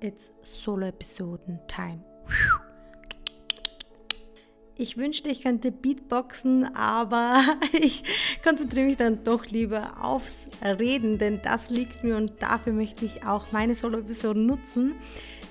[0.00, 2.02] it's Solo-Episoden-Time.
[4.80, 7.42] Ich wünschte, ich könnte Beatboxen, aber
[7.72, 8.04] ich
[8.44, 13.24] konzentriere mich dann doch lieber aufs Reden, denn das liegt mir und dafür möchte ich
[13.24, 14.94] auch meine Solo-Episoden nutzen.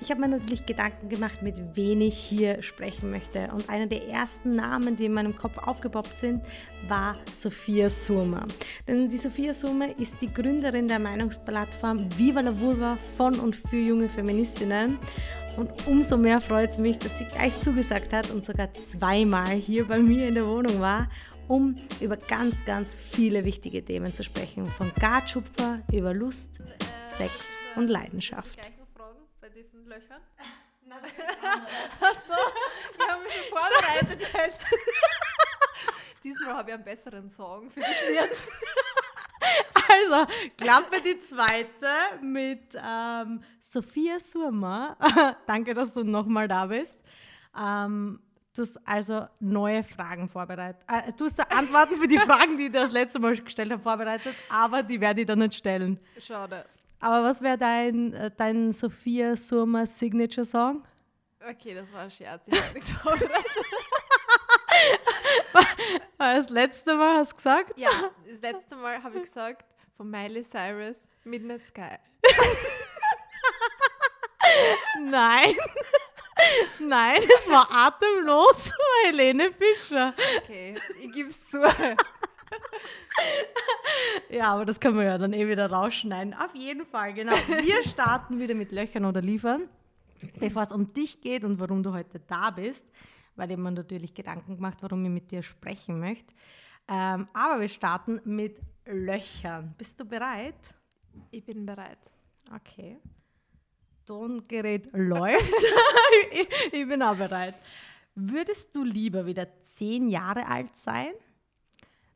[0.00, 3.50] Ich habe mir natürlich Gedanken gemacht, mit wem ich hier sprechen möchte.
[3.52, 6.42] Und einer der ersten Namen, die in meinem Kopf aufgepoppt sind,
[6.86, 8.46] war Sophia Surma.
[8.86, 13.76] Denn die Sophia Surma ist die Gründerin der Meinungsplattform Viva la Vulva von und für
[13.76, 14.98] junge Feministinnen.
[15.58, 19.88] Und umso mehr freut es mich, dass sie gleich zugesagt hat und sogar zweimal hier
[19.88, 21.10] bei mir in der Wohnung war,
[21.48, 24.70] um über ganz, ganz viele wichtige Themen zu sprechen.
[24.70, 26.60] Von Gartschupfer über Lust,
[27.02, 28.56] Sex und Leidenschaft.
[28.94, 30.20] Fragen bei diesen Löchern?
[30.90, 32.38] Achso,
[32.96, 34.22] ich habe mich schon vorbereitet.
[36.22, 38.38] Diesmal habe ich einen besseren Song für das Lied.
[40.10, 41.88] Also, Klappe die zweite
[42.20, 44.96] mit ähm, Sophia Surma.
[45.46, 46.98] Danke, dass du nochmal da bist.
[47.58, 48.20] Ähm,
[48.54, 50.82] du hast also neue Fragen vorbereitet.
[50.88, 54.34] Äh, du hast Antworten für die Fragen, die ich das letzte Mal gestellt habe, vorbereitet,
[54.48, 55.98] aber die werde ich dann nicht stellen.
[56.18, 56.64] Schade.
[57.00, 60.84] Aber was wäre dein, äh, dein Sophia Surma Signature Song?
[61.40, 62.42] Okay, das war ein Scherz.
[62.46, 63.64] Ich habe nichts vorbereitet.
[66.18, 67.78] Das letzte Mal hast du gesagt?
[67.78, 67.88] Ja,
[68.28, 69.64] das letzte Mal habe ich gesagt,
[69.98, 71.96] von Miley Cyrus, Midnight Sky.
[75.10, 75.56] Nein.
[76.80, 80.14] Nein, es war atemlos von Helene Fischer.
[80.40, 81.62] Okay, ich gebe es zu.
[84.30, 86.34] Ja, aber das können wir ja dann eh wieder rausschneiden.
[86.34, 87.32] Auf jeden Fall, genau.
[87.32, 89.68] Wir starten wieder mit Löchern oder Liefern.
[90.38, 92.86] Bevor es um dich geht und warum du heute da bist,
[93.34, 96.32] weil ich mir natürlich Gedanken gemacht, warum ich mit dir sprechen möchte.
[96.88, 99.74] Ähm, aber wir starten mit Löchern.
[99.76, 100.74] Bist du bereit?
[101.30, 101.98] Ich bin bereit.
[102.54, 102.98] Okay.
[104.06, 105.52] Tongerät läuft.
[106.32, 107.54] ich, ich bin auch bereit.
[108.14, 111.12] Würdest du lieber wieder zehn Jahre alt sein,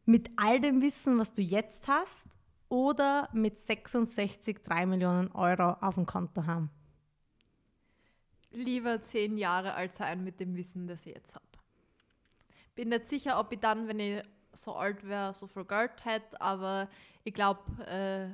[0.06, 2.28] mit all dem Wissen, was du jetzt hast,
[2.68, 6.70] oder mit 66 3 Millionen Euro auf dem Konto haben?
[8.50, 11.44] Lieber zehn Jahre alt sein mit dem Wissen, das ich jetzt habe.
[12.74, 14.22] Bin nicht sicher, ob ich dann, wenn ich
[14.52, 16.88] so alt wäre, so viel Geld hätte, aber
[17.24, 18.28] ich glaube, äh,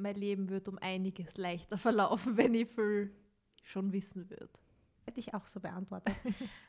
[0.00, 3.14] mein Leben wird um einiges leichter verlaufen, wenn ich viel
[3.62, 4.50] schon wissen würde.
[5.04, 6.14] Hätte ich auch so beantwortet.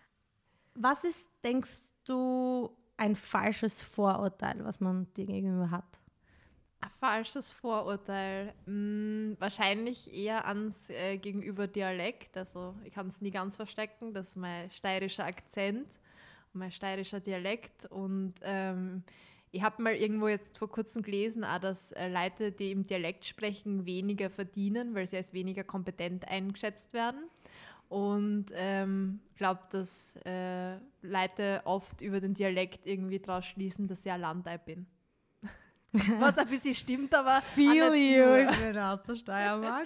[0.76, 6.00] was ist, denkst du, ein falsches Vorurteil, was man dir gegenüber hat?
[6.80, 8.54] Ein falsches Vorurteil.
[8.66, 12.38] Hm, wahrscheinlich eher ans äh, gegenüber Dialekt.
[12.38, 15.88] Also ich kann es nie ganz verstecken, das ist mein steirischer Akzent
[16.54, 17.86] mein steirischer Dialekt.
[17.86, 19.04] Und ähm,
[19.52, 23.26] ich habe mal irgendwo jetzt vor kurzem gelesen, auch, dass äh, Leute, die im Dialekt
[23.26, 27.24] sprechen, weniger verdienen, weil sie als weniger kompetent eingeschätzt werden.
[27.90, 34.06] Und ich ähm, glaube, dass äh, Leute oft über den Dialekt irgendwie daraus schließen, dass
[34.06, 34.88] ich ein Landei bin.
[36.20, 37.40] Was ein bisschen stimmt, aber.
[37.42, 39.86] Feel you, ich bin aus der Steiermark.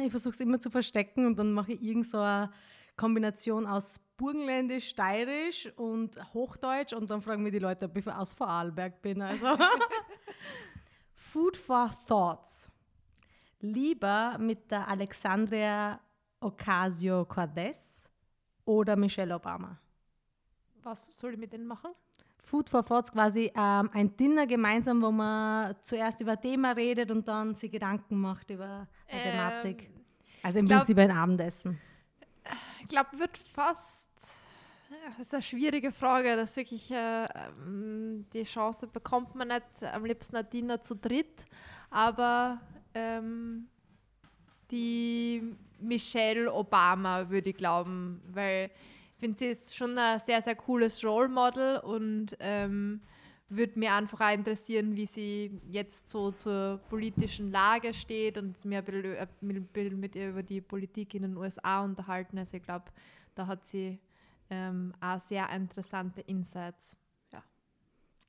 [0.00, 2.50] Ich versuche es immer zu verstecken und dann mache ich irgend so eine
[2.96, 8.32] Kombination aus Burgenländisch, Steirisch und Hochdeutsch und dann fragen mich die Leute, ob ich aus
[8.32, 9.20] Vorarlberg bin.
[9.20, 9.46] Also.
[11.14, 12.70] Food for Thoughts.
[13.60, 15.98] Lieber mit der Alexandria
[16.40, 18.04] Ocasio-Cortez
[18.64, 19.78] oder Michelle Obama?
[20.82, 21.92] Was soll ich mit denen machen?
[22.38, 27.10] Food for Thoughts quasi ähm, ein Dinner gemeinsam, wo man zuerst über ein Thema redet
[27.10, 29.90] und dann sich Gedanken macht über eine ähm, Thematik.
[30.42, 31.78] Also im glaub, Prinzip ein Abendessen.
[32.92, 34.12] Glaube, wird fast
[35.16, 36.36] das ist eine schwierige Frage.
[36.36, 41.46] Das wirklich, äh, ähm, die Chance bekommt man nicht, am liebsten ein Dinner zu dritt.
[41.90, 42.60] Aber
[42.94, 43.68] ähm,
[44.70, 48.70] die Michelle Obama würde ich glauben, weil
[49.14, 53.00] ich finde, sie ist schon ein sehr, sehr cooles Role Model und ähm,
[53.56, 58.78] würde mir einfach auch interessieren, wie sie jetzt so zur politischen Lage steht und mir
[58.78, 62.38] ein bisschen mit ihr über die Politik in den USA unterhalten.
[62.38, 62.86] Also ich glaube,
[63.34, 63.98] da hat sie
[64.50, 66.96] ähm, auch sehr interessante Insights.
[67.32, 67.42] Ja.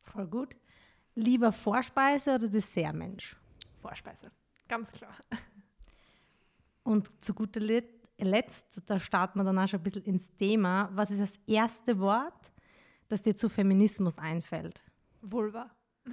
[0.02, 0.56] Voll gut.
[1.16, 3.36] Lieber Vorspeise oder Dessertmensch?
[3.82, 4.32] Vorspeise,
[4.68, 5.16] ganz klar.
[6.84, 7.62] Und zu guter
[8.18, 10.90] Letzt, da starten wir dann auch schon ein bisschen ins Thema.
[10.94, 12.52] Was ist das erste Wort,
[13.08, 14.82] das dir zu Feminismus einfällt?
[15.24, 15.72] Vulva.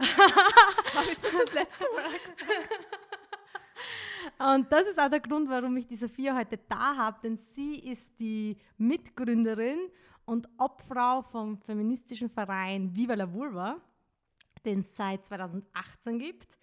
[0.00, 3.00] Habe ich das, das letzte Mal gesagt?
[4.38, 7.78] Und das ist auch der Grund, warum ich die Sophia heute da habe, denn sie
[7.78, 9.78] ist die Mitgründerin
[10.24, 13.76] und Obfrau vom feministischen Verein Viva la Vulva,
[14.64, 16.56] den es seit 2018 gibt.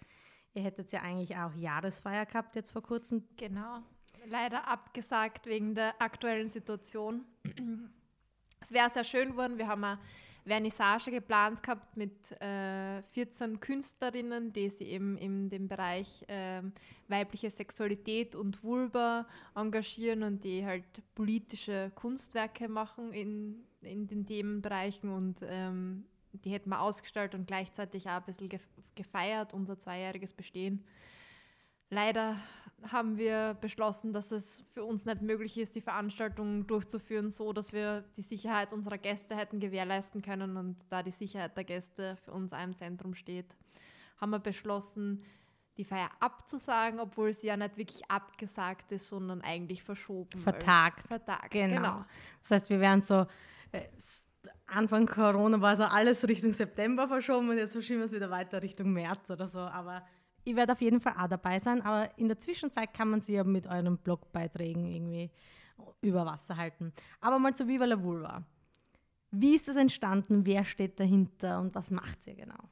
[0.53, 3.27] Ihr hättet ja eigentlich auch Jahresfeier gehabt jetzt vor kurzem.
[3.37, 3.83] Genau.
[4.25, 7.25] leider abgesagt wegen der aktuellen Situation.
[8.59, 9.57] Es wäre sehr schön geworden.
[9.59, 9.99] Wir haben eine
[10.47, 16.61] Vernissage geplant gehabt mit äh, 14 Künstlerinnen, die sich eben in dem Bereich äh,
[17.07, 20.85] weibliche Sexualität und Vulva engagieren und die halt
[21.15, 28.07] politische Kunstwerke machen in, in den Themenbereichen und ähm, die hätten wir ausgestellt und gleichzeitig
[28.07, 28.49] auch ein bisschen
[28.95, 30.83] gefeiert, unser zweijähriges Bestehen.
[31.89, 32.35] Leider
[32.83, 37.73] haben wir beschlossen, dass es für uns nicht möglich ist, die Veranstaltung durchzuführen, so dass
[37.73, 42.31] wir die Sicherheit unserer Gäste hätten gewährleisten können und da die Sicherheit der Gäste für
[42.31, 43.57] uns im Zentrum steht,
[44.19, 45.23] haben wir beschlossen,
[45.77, 50.39] die Feier abzusagen, obwohl sie ja nicht wirklich abgesagt ist, sondern eigentlich verschoben.
[50.39, 51.07] Vertagt.
[51.07, 51.75] Vertagt, genau.
[51.75, 52.05] genau.
[52.41, 53.27] Das heißt, wir werden so
[53.71, 53.83] äh,
[54.67, 58.61] Anfang Corona war so alles Richtung September verschoben und jetzt verschieben wir es wieder weiter
[58.61, 59.59] Richtung März oder so.
[59.59, 60.03] Aber
[60.47, 61.81] ich werde auf jeden Fall auch dabei sein.
[61.81, 65.29] Aber in der Zwischenzeit kann man sie ja mit euren Blogbeiträgen irgendwie
[66.01, 66.93] über Wasser halten.
[67.19, 68.43] Aber mal zu Viva la Vulva.
[69.31, 70.45] Wie ist es entstanden?
[70.45, 72.69] Wer steht dahinter und was macht ihr genau?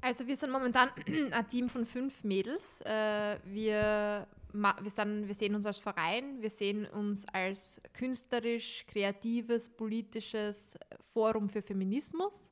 [0.00, 0.90] Also wir sind momentan
[1.32, 2.80] ein Team von fünf Mädels.
[2.82, 9.68] Äh, wir wir, sind, wir sehen uns als Verein, wir sehen uns als künstlerisch, kreatives,
[9.68, 10.78] politisches
[11.12, 12.50] Forum für Feminismus.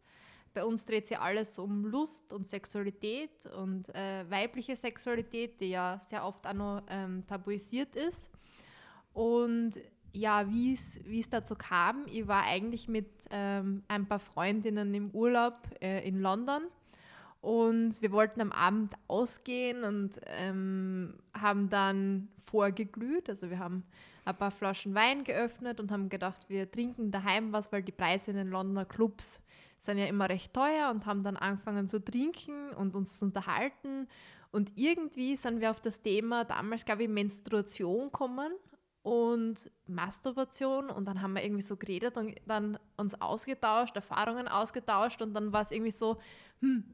[0.54, 5.98] Bei uns dreht sich alles um Lust und Sexualität und äh, weibliche Sexualität, die ja
[6.08, 8.30] sehr oft auch noch ähm, tabuisiert ist.
[9.12, 9.80] Und
[10.12, 15.56] ja, wie es dazu kam, ich war eigentlich mit ähm, ein paar Freundinnen im Urlaub
[15.80, 16.62] äh, in London
[17.44, 23.28] und wir wollten am Abend ausgehen und ähm, haben dann vorgeglüht.
[23.28, 23.82] Also wir haben
[24.24, 28.30] ein paar Flaschen Wein geöffnet und haben gedacht, wir trinken daheim was, weil die Preise
[28.30, 29.42] in den Londoner Clubs
[29.78, 34.08] sind ja immer recht teuer und haben dann angefangen zu trinken und uns zu unterhalten.
[34.50, 38.52] Und irgendwie sind wir auf das Thema damals, glaube ich, Menstruation gekommen
[39.02, 45.20] und Masturbation und dann haben wir irgendwie so geredet und dann uns ausgetauscht, Erfahrungen ausgetauscht
[45.20, 46.18] und dann war es irgendwie so,
[46.60, 46.84] hm,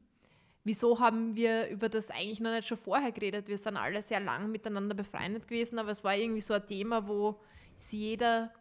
[0.64, 3.46] wieso haben wir über das eigentlich noch nicht schon vorher geredet?
[3.48, 7.06] Wir sind alle sehr lang miteinander befreundet gewesen, aber es war irgendwie so ein Thema,
[7.06, 7.40] wo
[7.90, 8.52] jeder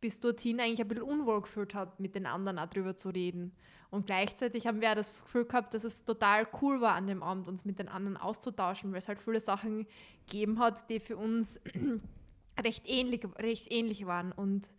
[0.00, 3.52] bis dorthin eigentlich ein bisschen unwohl gefühlt hat, mit den anderen auch drüber zu reden.
[3.90, 7.22] Und gleichzeitig haben wir auch das Gefühl gehabt, dass es total cool war an dem
[7.22, 9.86] Abend, uns mit den anderen auszutauschen, weil es halt viele Sachen
[10.26, 11.60] gegeben hat, die für uns
[12.62, 14.32] recht ähnlich, recht ähnlich waren.
[14.32, 14.70] Und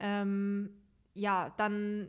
[0.00, 0.70] ähm,
[1.14, 2.08] ja, dann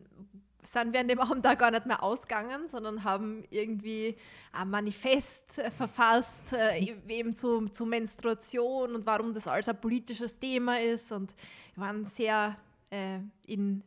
[0.64, 4.18] sind wir an dem Abend da gar nicht mehr ausgegangen, sondern haben irgendwie
[4.52, 10.38] ein Manifest äh, verfasst, äh, eben zu, zu Menstruation und warum das alles ein politisches
[10.40, 11.34] Thema ist und
[11.76, 12.58] waren sehr
[12.90, 13.84] äh, in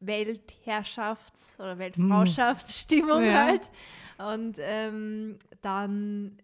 [0.00, 3.34] Weltherrschafts- oder Weltfrauschaftsstimmung mm.
[3.34, 3.70] halt.
[4.18, 6.38] Und ähm, dann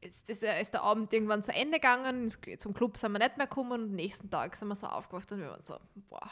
[0.00, 3.46] ist, ist, ist, der Abend irgendwann zu Ende gegangen, zum Club sind wir nicht mehr
[3.46, 5.76] gekommen und am nächsten Tag sind wir so aufgewacht und wir waren so,
[6.08, 6.30] boah,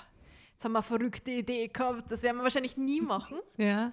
[0.59, 3.39] Jetzt haben wir eine verrückte Idee gehabt, das werden wir wahrscheinlich nie machen.
[3.59, 3.93] Ja.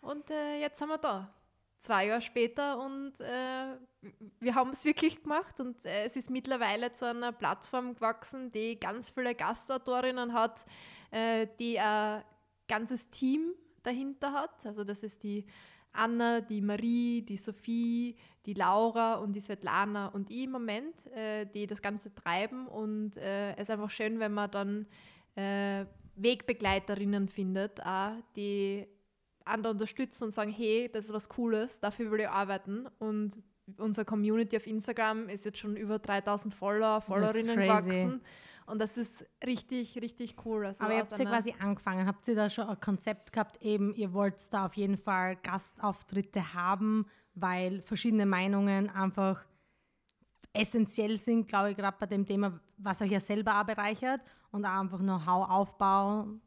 [0.00, 1.34] Und äh, jetzt sind wir da.
[1.80, 3.74] Zwei Jahre später und äh,
[4.38, 8.78] wir haben es wirklich gemacht und äh, es ist mittlerweile zu einer Plattform gewachsen, die
[8.78, 10.64] ganz viele Gastautorinnen hat,
[11.10, 12.22] äh, die ein
[12.68, 14.64] ganzes Team dahinter hat.
[14.64, 15.44] Also das ist die
[15.92, 18.14] Anna, die Marie, die Sophie,
[18.44, 22.68] die Laura und die Svetlana und ich im Moment, äh, die das Ganze treiben.
[22.68, 24.86] Und äh, es ist einfach schön, wenn man dann
[25.36, 28.86] äh, Wegbegleiterinnen findet, auch, die
[29.44, 32.88] andere unterstützen und sagen, hey, das ist was Cooles, dafür will ich arbeiten.
[32.98, 33.38] Und
[33.78, 38.22] unsere Community auf Instagram ist jetzt schon über 3000 Follower, Followerinnen gewachsen.
[38.66, 40.66] Und das ist richtig, richtig cool.
[40.66, 42.06] Also Aber ihr habt ja quasi angefangen.
[42.06, 46.52] Habt ihr da schon ein Konzept gehabt, eben, ihr wollt da auf jeden Fall Gastauftritte
[46.52, 49.44] haben, weil verschiedene Meinungen einfach
[50.60, 54.20] essentiell sind, glaube ich, gerade bei dem Thema, was euch ja selber auch bereichert
[54.50, 56.40] und auch einfach Know-how aufbauen.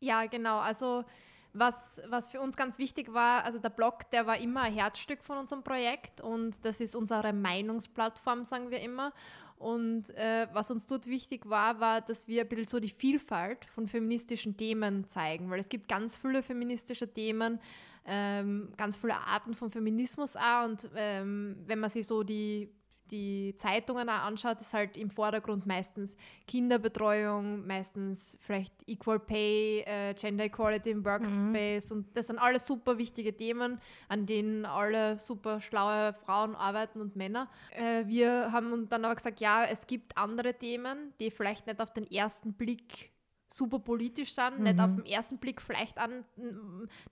[0.00, 0.58] Ja, genau.
[0.58, 1.04] Also
[1.52, 5.22] was, was für uns ganz wichtig war, also der Blog, der war immer ein Herzstück
[5.22, 9.12] von unserem Projekt und das ist unsere Meinungsplattform, sagen wir immer.
[9.58, 13.66] Und äh, was uns dort wichtig war, war, dass wir ein bisschen so die Vielfalt
[13.66, 17.60] von feministischen Themen zeigen, weil es gibt ganz viele feministische Themen,
[18.06, 22.70] ähm, ganz viele Arten von Feminismus auch und ähm, wenn man sich so die
[23.10, 30.14] die Zeitungen auch anschaut, ist halt im Vordergrund meistens Kinderbetreuung, meistens vielleicht Equal Pay, äh,
[30.14, 31.96] Gender Equality im Workspace mhm.
[31.96, 37.16] und das sind alles super wichtige Themen, an denen alle super schlaue Frauen arbeiten und
[37.16, 37.48] Männer.
[37.70, 41.92] Äh, wir haben dann aber gesagt, ja, es gibt andere Themen, die vielleicht nicht auf
[41.92, 43.12] den ersten Blick
[43.52, 44.64] super politisch sind, mhm.
[44.64, 46.24] nicht auf den ersten Blick vielleicht an,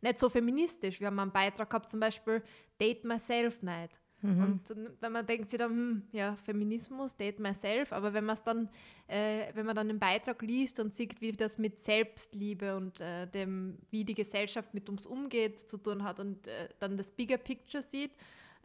[0.00, 1.00] nicht so feministisch.
[1.00, 2.42] Wir haben einen Beitrag gehabt, zum Beispiel
[2.80, 4.42] Date Myself Night Mhm.
[4.42, 8.42] Und wenn man denkt sich dann, hm, ja, Feminismus, date myself, aber wenn man es
[8.42, 8.68] dann,
[9.06, 13.26] äh, wenn man dann den Beitrag liest und sieht, wie das mit Selbstliebe und äh,
[13.28, 17.38] dem, wie die Gesellschaft mit uns umgeht, zu tun hat und äh, dann das Bigger
[17.38, 18.10] Picture sieht,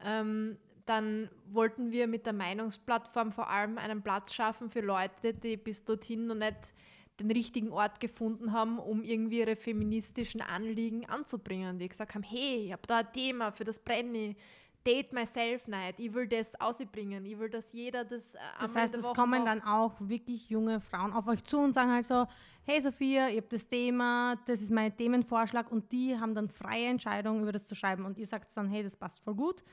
[0.04, 5.56] ähm, dann wollten wir mit der Meinungsplattform vor allem einen Platz schaffen für Leute, die
[5.56, 6.74] bis dorthin noch nicht
[7.20, 11.78] den richtigen Ort gefunden haben, um irgendwie ihre feministischen Anliegen anzubringen.
[11.78, 14.36] Die gesagt haben, hey, ich habe da ein Thema für das Brenny,
[14.86, 18.96] Date Myself Night, ich will das ausbringen, ich will, dass jeder das äh, Das heißt,
[18.96, 19.48] es kommen macht.
[19.48, 22.28] dann auch wirklich junge Frauen auf euch zu und sagen halt so,
[22.66, 26.88] hey Sophia, ihr habt das Thema, das ist mein Themenvorschlag und die haben dann freie
[26.88, 29.64] Entscheidung, über das zu schreiben und ihr sagt dann, hey, das passt voll gut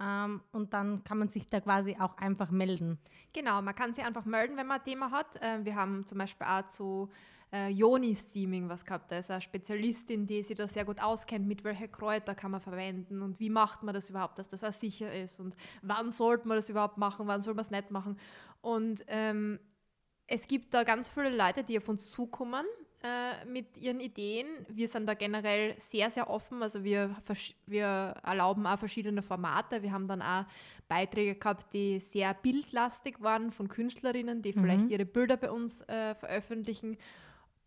[0.00, 2.98] ähm, und dann kann man sich da quasi auch einfach melden.
[3.32, 5.36] Genau, man kann sich einfach melden, wenn man ein Thema hat.
[5.42, 7.10] Äh, wir haben zum Beispiel auch zu
[7.52, 9.10] äh, Joni-Steaming was gehabt.
[9.10, 12.60] Da ist eine Spezialistin, die sich da sehr gut auskennt, mit welchen Kräuter kann man
[12.60, 16.46] verwenden und wie macht man das überhaupt, dass das auch sicher ist und wann sollte
[16.46, 18.18] man das überhaupt machen, wann soll man es nicht machen.
[18.60, 19.58] Und ähm,
[20.26, 22.66] es gibt da ganz viele Leute, die auf uns zukommen
[23.02, 24.46] äh, mit ihren Ideen.
[24.68, 26.62] Wir sind da generell sehr, sehr offen.
[26.62, 27.14] Also wir,
[27.64, 29.82] wir erlauben auch verschiedene Formate.
[29.82, 30.44] Wir haben dann auch
[30.88, 34.60] Beiträge gehabt, die sehr bildlastig waren von Künstlerinnen, die mhm.
[34.60, 36.98] vielleicht ihre Bilder bei uns äh, veröffentlichen.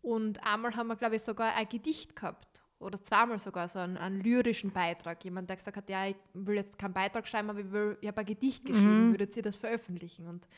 [0.02, 2.62] Und einmal haben wir, glaube ich, sogar ein Gedicht gehabt.
[2.80, 5.24] Oder zweimal sogar so einen, einen, lyrischen Beitrag.
[5.24, 7.66] Jemand, der gesagt hat, ja, ich will jetzt keinen Beitrag schreiben, aber ich,
[8.00, 9.12] ich habe ein Gedicht geschrieben, mhm.
[9.12, 10.26] würdet ihr das veröffentlichen?
[10.26, 10.48] Und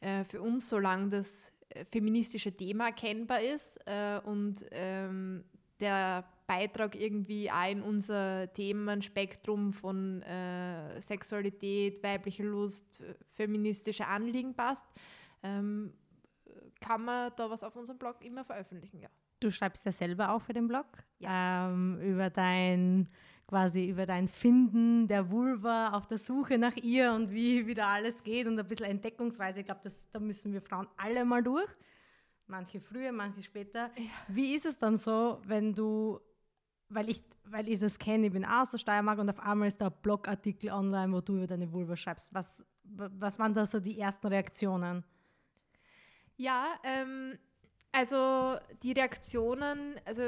[0.00, 1.52] äh, für uns, solange das
[1.90, 5.44] feministische Thema erkennbar ist äh, und ähm,
[5.80, 13.02] der Beitrag irgendwie auch in unser Themenspektrum von äh, Sexualität, weiblicher Lust,
[13.34, 14.84] feministische Anliegen passt,
[15.42, 15.92] ähm,
[16.82, 19.08] kann man da was auf unserem Blog immer veröffentlichen, ja.
[19.40, 20.86] Du schreibst ja selber auch für den Blog
[21.18, 21.68] ja.
[21.68, 23.08] ähm, über dein
[23.52, 28.22] quasi über dein Finden der Vulva auf der Suche nach ihr und wie wieder alles
[28.22, 29.60] geht und ein bisschen Entdeckungsreise.
[29.60, 31.68] Ich glaube, da müssen wir Frauen alle mal durch.
[32.46, 33.90] Manche früher, manche später.
[33.96, 34.10] Ja.
[34.28, 36.18] Wie ist es dann so, wenn du,
[36.88, 39.80] weil ich, weil ich das kenne, ich bin aus der Steiermark und auf einmal ist
[39.80, 42.32] da ein Blogartikel online, wo du über deine Vulva schreibst.
[42.32, 45.04] Was, was waren da so die ersten Reaktionen?
[46.36, 47.38] Ja, ähm,
[47.92, 50.22] also die Reaktionen, also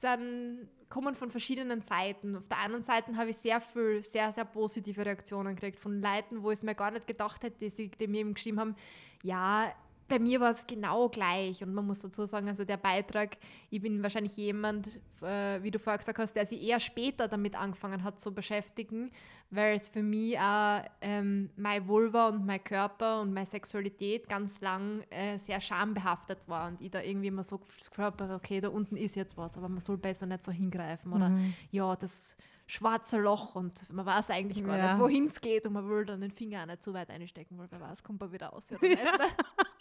[0.00, 2.36] sind kommen von verschiedenen Seiten.
[2.36, 6.42] Auf der einen Seite habe ich sehr viel, sehr, sehr positive Reaktionen gekriegt von Leuten,
[6.42, 8.76] wo ich es mir gar nicht gedacht hätte, die, sie, die mir eben geschrieben haben,
[9.22, 9.72] ja,
[10.12, 11.62] bei mir war es genau gleich.
[11.62, 13.38] Und man muss dazu sagen, also der Beitrag,
[13.70, 17.58] ich bin wahrscheinlich jemand, äh, wie du vorher gesagt hast, der sich eher später damit
[17.58, 19.10] angefangen hat zu beschäftigen,
[19.48, 24.60] weil es für mich auch ähm, mein Vulva und mein Körper und meine Sexualität ganz
[24.60, 26.68] lang äh, sehr schambehaftet war.
[26.68, 27.90] Und ich da irgendwie immer so das
[28.32, 31.10] okay, da unten ist jetzt was, aber man soll besser nicht so hingreifen.
[31.10, 31.54] Oder mhm.
[31.70, 34.88] ja, das schwarze Loch und man weiß eigentlich gar ja.
[34.88, 37.56] nicht, wohin es geht und man will dann den Finger auch nicht zu weit einstecken,
[37.56, 38.70] weil wer weiß, kommt er wieder aus.
[38.72, 39.18] Oder nicht, ne?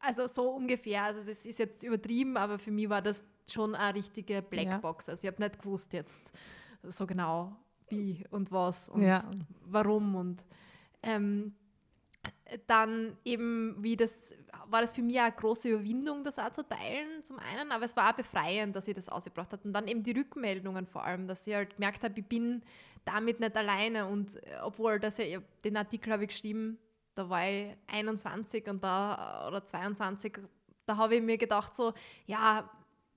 [0.00, 1.04] also so ungefähr.
[1.04, 5.06] Also das ist jetzt übertrieben, aber für mich war das schon eine richtige Blackbox.
[5.06, 5.12] Ja.
[5.12, 6.32] Also ich habe nicht gewusst jetzt
[6.82, 7.56] so genau,
[7.88, 9.22] wie und was und ja.
[9.64, 10.44] warum und
[11.02, 11.54] ähm,
[12.66, 14.32] dann eben, wie das,
[14.66, 17.96] war das für mich eine große Überwindung, das auch zu teilen, zum einen, aber es
[17.96, 19.62] war auch befreiend, dass ich das ausgebracht habe.
[19.64, 22.62] Und dann eben die Rückmeldungen vor allem, dass ich halt gemerkt habe, ich bin
[23.04, 26.78] damit nicht alleine und äh, obwohl das ja, den Artikel habe ich geschrieben,
[27.14, 30.38] da war ich 21 und da, oder 22,
[30.86, 31.92] da habe ich mir gedacht so,
[32.26, 32.68] ja,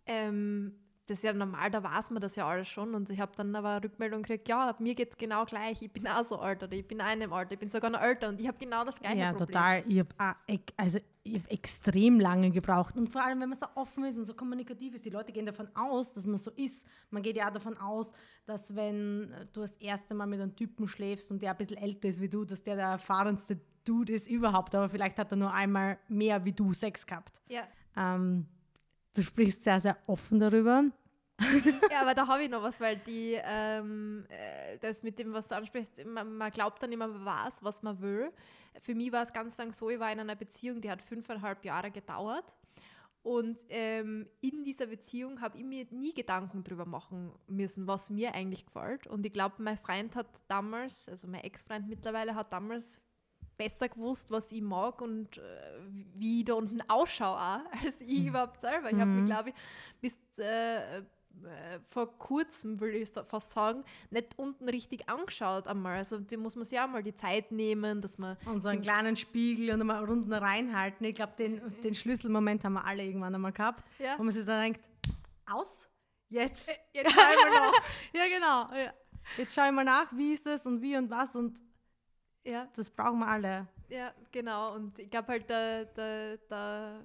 [0.05, 0.73] ähm,
[1.07, 2.95] das ist ja normal, da weiß man das ja alles schon.
[2.95, 5.91] Und ich habe dann aber eine Rückmeldung gekriegt, ja, mir geht es genau gleich, ich
[5.91, 8.01] bin auch so alt oder ich bin auch in dem Alter, ich bin sogar noch
[8.01, 9.53] älter und ich habe genau das gleiche ja, Problem.
[9.53, 9.83] Ja, total.
[9.87, 10.35] Ich habe
[10.77, 12.97] also hab extrem lange gebraucht.
[12.97, 15.45] Und vor allem, wenn man so offen ist und so kommunikativ ist, die Leute gehen
[15.45, 16.87] davon aus, dass man so ist.
[17.11, 18.11] Man geht ja auch davon aus,
[18.45, 22.07] dass wenn du das erste Mal mit einem Typen schläfst und der ein bisschen älter
[22.07, 25.53] ist wie du, dass der der erfahrenste Dude ist überhaupt, aber vielleicht hat er nur
[25.53, 27.41] einmal mehr wie du Sex gehabt.
[27.47, 27.63] Ja.
[27.95, 28.47] Ähm,
[29.13, 30.83] du sprichst sehr, sehr offen darüber.
[31.91, 35.49] ja, aber da habe ich noch was, weil die, ähm, äh, das mit dem, was
[35.49, 38.31] du ansprichst, man, man, glaubt dann immer, man weiß, was man will.
[38.81, 41.63] Für mich war es ganz lang so, ich war in einer Beziehung, die hat fünfeinhalb
[41.65, 42.53] Jahre gedauert.
[43.21, 48.35] Und ähm, in dieser Beziehung habe ich mir nie Gedanken darüber machen müssen, was mir
[48.35, 49.07] eigentlich gefällt.
[49.07, 53.01] Und ich glaube, mein Freund hat damals, also mein Ex-Freund mittlerweile, hat damals
[53.57, 55.41] besser gewusst, was ich mag und äh,
[56.15, 58.27] wie ich da unten ausschaue, auch, als ich mhm.
[58.27, 58.91] überhaupt selber.
[58.91, 59.25] Ich habe mich, mhm.
[59.27, 59.55] glaube ich,
[60.01, 61.01] bis äh,
[61.43, 65.97] äh, vor kurzem, will ich fast sagen, nicht unten richtig angeschaut einmal.
[65.97, 68.38] Also die muss man sich auch mal die Zeit nehmen, dass man...
[68.45, 71.05] Und so einen kleinen Spiegel und einmal unten reinhalten.
[71.05, 74.17] Ich glaube, den, den Schlüsselmoment haben wir alle irgendwann einmal gehabt, ja.
[74.17, 74.88] wo man sich dann denkt,
[75.45, 75.89] aus,
[76.29, 76.69] jetzt.
[76.93, 77.74] Jetzt schauen wir noch.
[78.13, 78.83] ja, genau.
[78.83, 78.93] Ja.
[79.38, 81.59] Jetzt ich mal nach, wie ist das und wie und was und
[82.45, 82.67] Ja.
[82.75, 83.67] Das brauchen wir alle.
[83.89, 84.75] Ja, genau.
[84.75, 86.99] Und ich glaube halt, da, da, da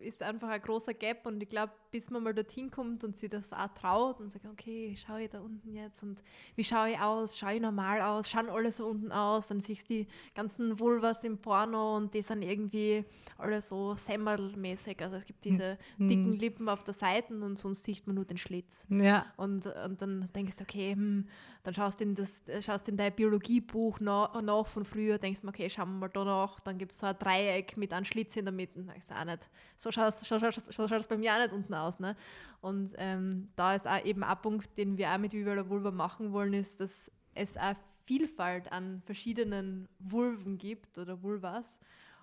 [0.00, 3.30] ist einfach ein großer Gap und ich glaube, bis man mal dorthin kommt und sich
[3.30, 6.22] das auch traut und sagt, okay, schaue ich da unten jetzt und
[6.54, 7.38] wie schaue ich aus?
[7.38, 8.30] Schaue ich normal aus?
[8.30, 9.48] Schauen alle so unten aus?
[9.48, 13.04] Dann siehst du die ganzen Vulvas im Porno und die sind irgendwie
[13.38, 15.02] alle so semmelmäßig.
[15.02, 16.08] Also es gibt diese hm.
[16.08, 18.86] dicken Lippen auf der Seite und sonst sieht man nur den Schlitz.
[18.90, 19.26] Ja.
[19.36, 21.28] Und, und dann denkst du, okay, hm,
[21.66, 25.48] dann schaust du in, das, schaust in dein Biologiebuch nach, nach von früher, denkst du,
[25.48, 28.36] okay, schauen wir mal da nach, dann gibt es so ein Dreieck mit einem Schlitz
[28.36, 28.84] in der Mitte.
[29.10, 29.50] Auch nicht.
[29.76, 31.98] So schaut es so, bei mir auch nicht unten aus.
[31.98, 32.14] Ne?
[32.60, 35.90] Und ähm, da ist auch eben ein Punkt, den wir auch mit Viva la Vulva
[35.90, 41.80] machen wollen, ist, dass es eine Vielfalt an verschiedenen Vulven gibt oder Vulvas.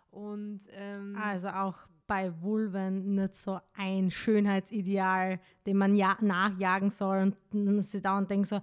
[0.09, 7.17] Und, ähm, also auch bei Vulven nicht so ein Schönheitsideal, dem man ja nachjagen soll
[7.23, 8.62] und man sich da und denkt so,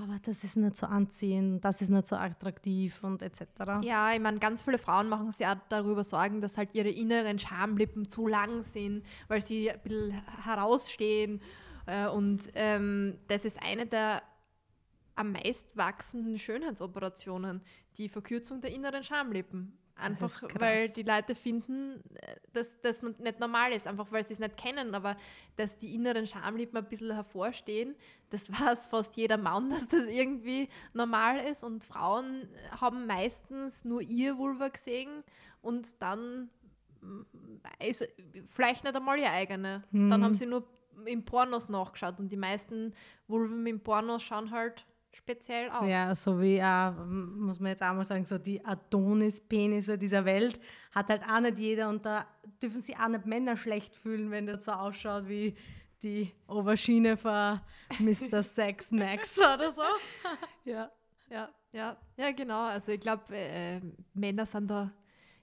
[0.00, 3.42] aber das ist nicht so anziehend, das ist nicht so attraktiv und etc.
[3.82, 7.38] Ja, ich meine, ganz viele Frauen machen sich auch darüber Sorgen, dass halt ihre inneren
[7.38, 11.42] Schamlippen zu lang sind, weil sie ein bisschen herausstehen.
[11.86, 14.22] Äh, und ähm, das ist eine der
[15.16, 17.60] am meist wachsenden Schönheitsoperationen,
[17.98, 19.76] die Verkürzung der inneren Schamlippen.
[20.00, 24.38] Einfach weil die Leute finden, äh, dass das nicht normal ist, einfach weil sie es
[24.38, 25.16] nicht kennen, aber
[25.56, 27.94] dass die inneren Schamlippen ein bisschen hervorstehen,
[28.30, 32.48] das weiß fast jeder Mann, dass das irgendwie normal ist und Frauen
[32.80, 35.22] haben meistens nur ihr Vulva gesehen
[35.62, 36.50] und dann
[37.78, 38.04] also,
[38.48, 39.82] vielleicht nicht einmal ihr eigene.
[39.90, 40.10] Hm.
[40.10, 40.66] Dann haben sie nur
[41.06, 42.94] im Pornos nachgeschaut und die meisten
[43.26, 45.88] Vulven im Pornos schauen halt speziell aus.
[45.88, 50.60] Ja, so wie, äh, muss man jetzt auch mal sagen, so die Adonis-Penisse dieser Welt
[50.92, 52.26] hat halt auch nicht jeder und da
[52.62, 55.54] dürfen sich auch nicht Männer schlecht fühlen, wenn das so ausschaut wie
[56.02, 57.60] die Oberschiene von
[57.98, 58.42] Mr.
[58.42, 59.82] Sex Max oder so.
[60.64, 60.90] ja,
[61.28, 62.64] ja, ja, ja, genau.
[62.64, 63.80] Also ich glaube, äh,
[64.14, 64.90] Männer sind da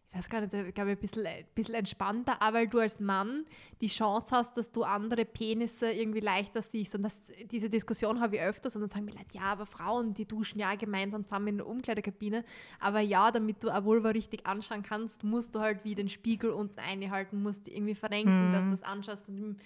[0.09, 2.99] ich weiß gar nicht, ich glaube, ein bisschen, ein bisschen entspannter, aber weil du als
[2.99, 3.45] Mann
[3.81, 6.95] die Chance hast, dass du andere Penisse irgendwie leichter siehst.
[6.95, 7.15] Und das,
[7.51, 10.59] diese Diskussion habe ich öfters und dann sagen mir Leute, ja, aber Frauen, die duschen
[10.59, 12.45] ja gemeinsam zusammen in der Umkleidekabine.
[12.79, 16.51] Aber ja, damit du eine Vulva richtig anschauen kannst, musst du halt wie den Spiegel
[16.51, 18.53] unten einhalten, musst irgendwie verrenken, mhm.
[18.53, 19.29] dass du das anschaust.
[19.29, 19.57] Und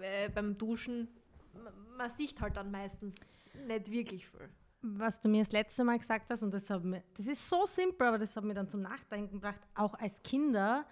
[0.00, 1.08] äh, beim Duschen,
[1.96, 3.14] man sieht halt dann meistens
[3.66, 4.50] nicht wirklich viel
[4.94, 7.66] was du mir das letzte Mal gesagt hast, und das, hat mir, das ist so
[7.66, 10.86] simpel, aber das hat mir dann zum Nachdenken gebracht, auch als Kinder,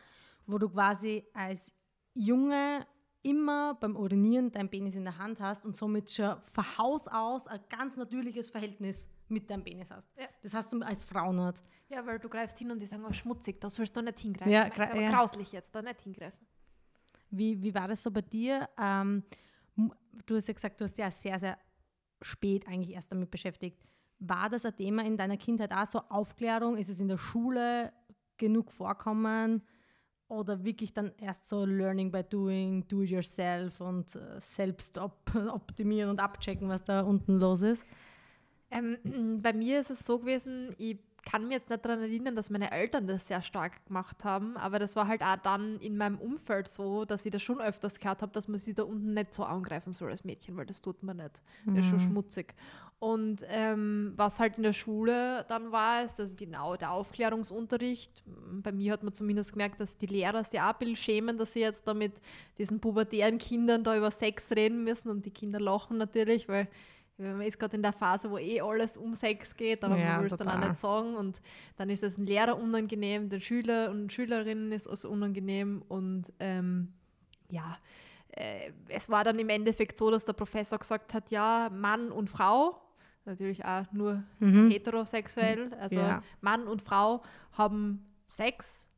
[0.46, 1.74] wo du quasi als
[2.14, 2.86] Junge
[3.22, 7.46] immer beim Urinieren dein Penis in der Hand hast und somit schon von Haus aus
[7.46, 10.10] ein ganz natürliches Verhältnis mit deinem Penis hast.
[10.18, 10.26] Ja.
[10.42, 11.62] Das hast du als Frau nicht.
[11.88, 14.52] Ja, weil du greifst hin und die sagen, oh, schmutzig, da sollst du nicht hingreifen.
[14.52, 15.10] Ja, ist aber ja.
[15.10, 16.46] grauslich jetzt, da nicht hingreifen.
[17.30, 18.68] Wie, wie war das so bei dir?
[18.78, 19.24] Ähm,
[20.26, 21.58] du hast ja gesagt, du hast ja sehr, sehr
[22.22, 23.78] spät eigentlich erst damit beschäftigt.
[24.18, 26.76] War das ein Thema in deiner Kindheit auch so Aufklärung?
[26.76, 27.92] Ist es in der Schule
[28.36, 29.62] genug vorkommen?
[30.28, 35.30] Oder wirklich dann erst so Learning by Doing, Do it yourself und äh, selbst op
[35.48, 37.84] optimieren und abchecken, was da unten los ist?
[38.70, 38.98] Ähm,
[39.42, 42.70] bei mir ist es so gewesen, ich kann mir jetzt nicht daran erinnern, dass meine
[42.70, 46.68] Eltern das sehr stark gemacht haben, aber das war halt auch dann in meinem Umfeld
[46.68, 49.44] so, dass ich das schon öfters gehört habe, dass man sie da unten nicht so
[49.44, 51.42] angreifen soll als Mädchen, weil das tut man nicht.
[51.66, 52.10] Das ist schon mhm.
[52.10, 52.54] schmutzig.
[52.98, 58.22] Und ähm, was halt in der Schule dann war, ist also genau der Aufklärungsunterricht.
[58.62, 61.52] Bei mir hat man zumindest gemerkt, dass die Lehrer sich auch ein bisschen schämen, dass
[61.52, 62.14] sie jetzt da mit
[62.56, 66.68] diesen pubertären Kindern da über Sex reden müssen und die Kinder lachen natürlich, weil
[67.16, 70.20] man ist gerade in der Phase, wo eh alles um Sex geht, aber ja, man
[70.22, 71.14] will es dann auch nicht sagen.
[71.14, 71.40] Und
[71.76, 75.82] dann ist es ein Lehrer unangenehm, den Schüler und Schülerinnen ist es unangenehm.
[75.88, 76.92] Und ähm,
[77.50, 77.78] ja,
[78.30, 82.28] äh, es war dann im Endeffekt so, dass der Professor gesagt hat, ja, Mann und
[82.28, 82.80] Frau,
[83.24, 84.70] natürlich auch nur mhm.
[84.70, 86.22] heterosexuell, also ja.
[86.40, 87.22] Mann und Frau
[87.52, 88.90] haben Sex,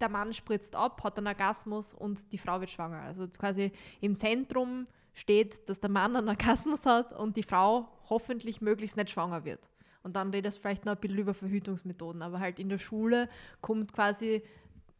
[0.00, 3.02] der Mann spritzt ab, hat einen Orgasmus und die Frau wird schwanger.
[3.02, 3.70] Also quasi
[4.00, 9.10] im Zentrum steht, dass der Mann einen Orgasmus hat und die Frau hoffentlich möglichst nicht
[9.10, 9.68] schwanger wird.
[10.02, 12.22] Und dann redest du vielleicht noch ein bisschen über Verhütungsmethoden.
[12.22, 13.28] Aber halt in der Schule
[13.60, 14.42] kommt quasi,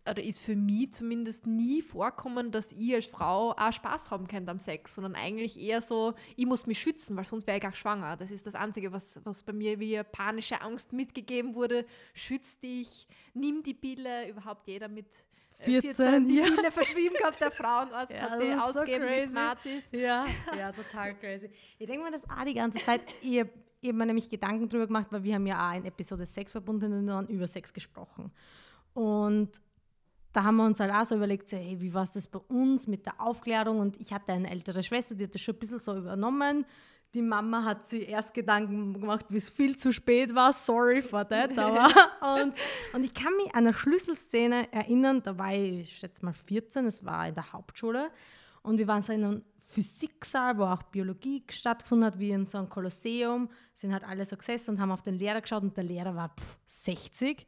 [0.08, 4.50] oder ist für mich zumindest nie vorkommen, dass ich als Frau auch Spaß haben könnte
[4.50, 7.74] am Sex, sondern eigentlich eher so, ich muss mich schützen, weil sonst wäre ich auch
[7.74, 8.16] schwanger.
[8.16, 11.84] Das ist das Einzige, was, was bei mir wie panische Angst mitgegeben wurde.
[12.14, 15.24] Schütz dich, nimm die Pille, überhaupt jeder mit
[15.64, 16.44] 14, 14 die ja.
[16.44, 19.92] Pille verschrieben gehabt, der Frauenarzt ja, hat die ausgegeben, so wie smart ist.
[19.92, 21.50] Ja, ja, total crazy.
[21.78, 23.04] Ich denke mir das auch die ganze Zeit.
[23.22, 23.50] Ich habe
[23.84, 27.08] hab mir nämlich Gedanken darüber gemacht, weil wir haben ja auch in Episode 6 verbunden
[27.28, 28.30] über Sex gesprochen.
[28.94, 29.50] Und
[30.32, 32.38] da haben wir uns halt auch so überlegt, so, hey, wie war es das bei
[32.38, 33.80] uns mit der Aufklärung?
[33.80, 36.64] Und ich hatte eine ältere Schwester, die hat das schon ein bisschen so übernommen.
[37.14, 40.52] Die Mama hat sich erst Gedanken gemacht, wie es viel zu spät war.
[40.52, 41.58] Sorry for that.
[41.58, 41.88] Aber
[42.42, 42.54] und,
[42.94, 46.86] und ich kann mich an eine Schlüsselszene erinnern, da war ich, ich schätze mal 14,
[46.86, 48.10] es war in der Hauptschule.
[48.62, 52.58] Und wir waren so in einem Physiksaal, wo auch Biologie stattgefunden hat, wie in so
[52.58, 53.50] einem Kolosseum.
[53.74, 56.28] Sind halt alle so gesessen und haben auf den Lehrer geschaut und der Lehrer war
[56.30, 57.46] pff, 60.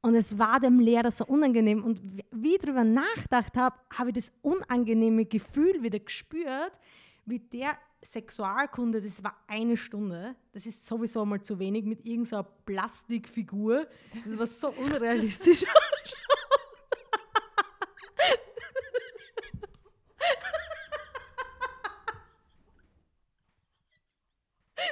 [0.00, 1.84] Und es war dem Lehrer so unangenehm.
[1.84, 2.00] Und
[2.32, 6.72] wie ich darüber nachgedacht habe, habe ich das unangenehme Gefühl wieder gespürt,
[7.24, 10.34] wie der Sexualkunde, das war eine Stunde.
[10.52, 13.86] Das ist sowieso mal zu wenig mit irgendeiner so Plastikfigur.
[14.24, 15.64] Das war so unrealistisch.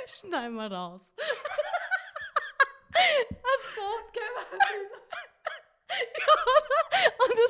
[0.07, 1.13] Schneiden wir raus.
[3.43, 3.81] Achso,
[4.53, 4.90] Und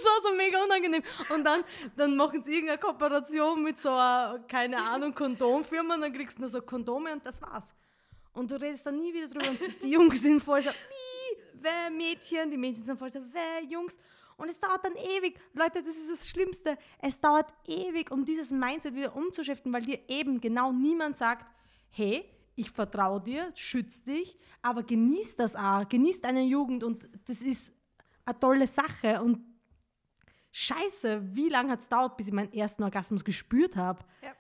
[0.05, 1.03] das war so mega unangenehm.
[1.35, 1.65] Und dann,
[1.97, 6.43] dann machen sie irgendeine Kooperation mit so einer, keine Ahnung, Kondomfirma und dann kriegst du
[6.43, 7.73] nur so Kondome und das war's.
[8.33, 9.49] Und du redest dann nie wieder drüber.
[9.49, 10.71] Und die Jungs sind voll so,
[11.55, 13.99] wer Mädchen, die Mädchen sind voll so, wer Jungs.
[14.37, 15.39] Und es dauert dann ewig.
[15.53, 16.79] Leute, das ist das Schlimmste.
[17.01, 21.47] Es dauert ewig, um dieses Mindset wieder umzuschiften, weil dir eben genau niemand sagt,
[21.91, 22.25] hey,
[22.57, 27.73] ich vertraue dir, schütze dich, aber genieß das auch, genieß deine Jugend und das ist
[28.25, 29.50] eine tolle Sache und
[30.53, 34.05] scheiße, wie lange hat es dauert, bis ich meinen ersten Orgasmus gespürt habe.
[34.23, 34.33] Ja.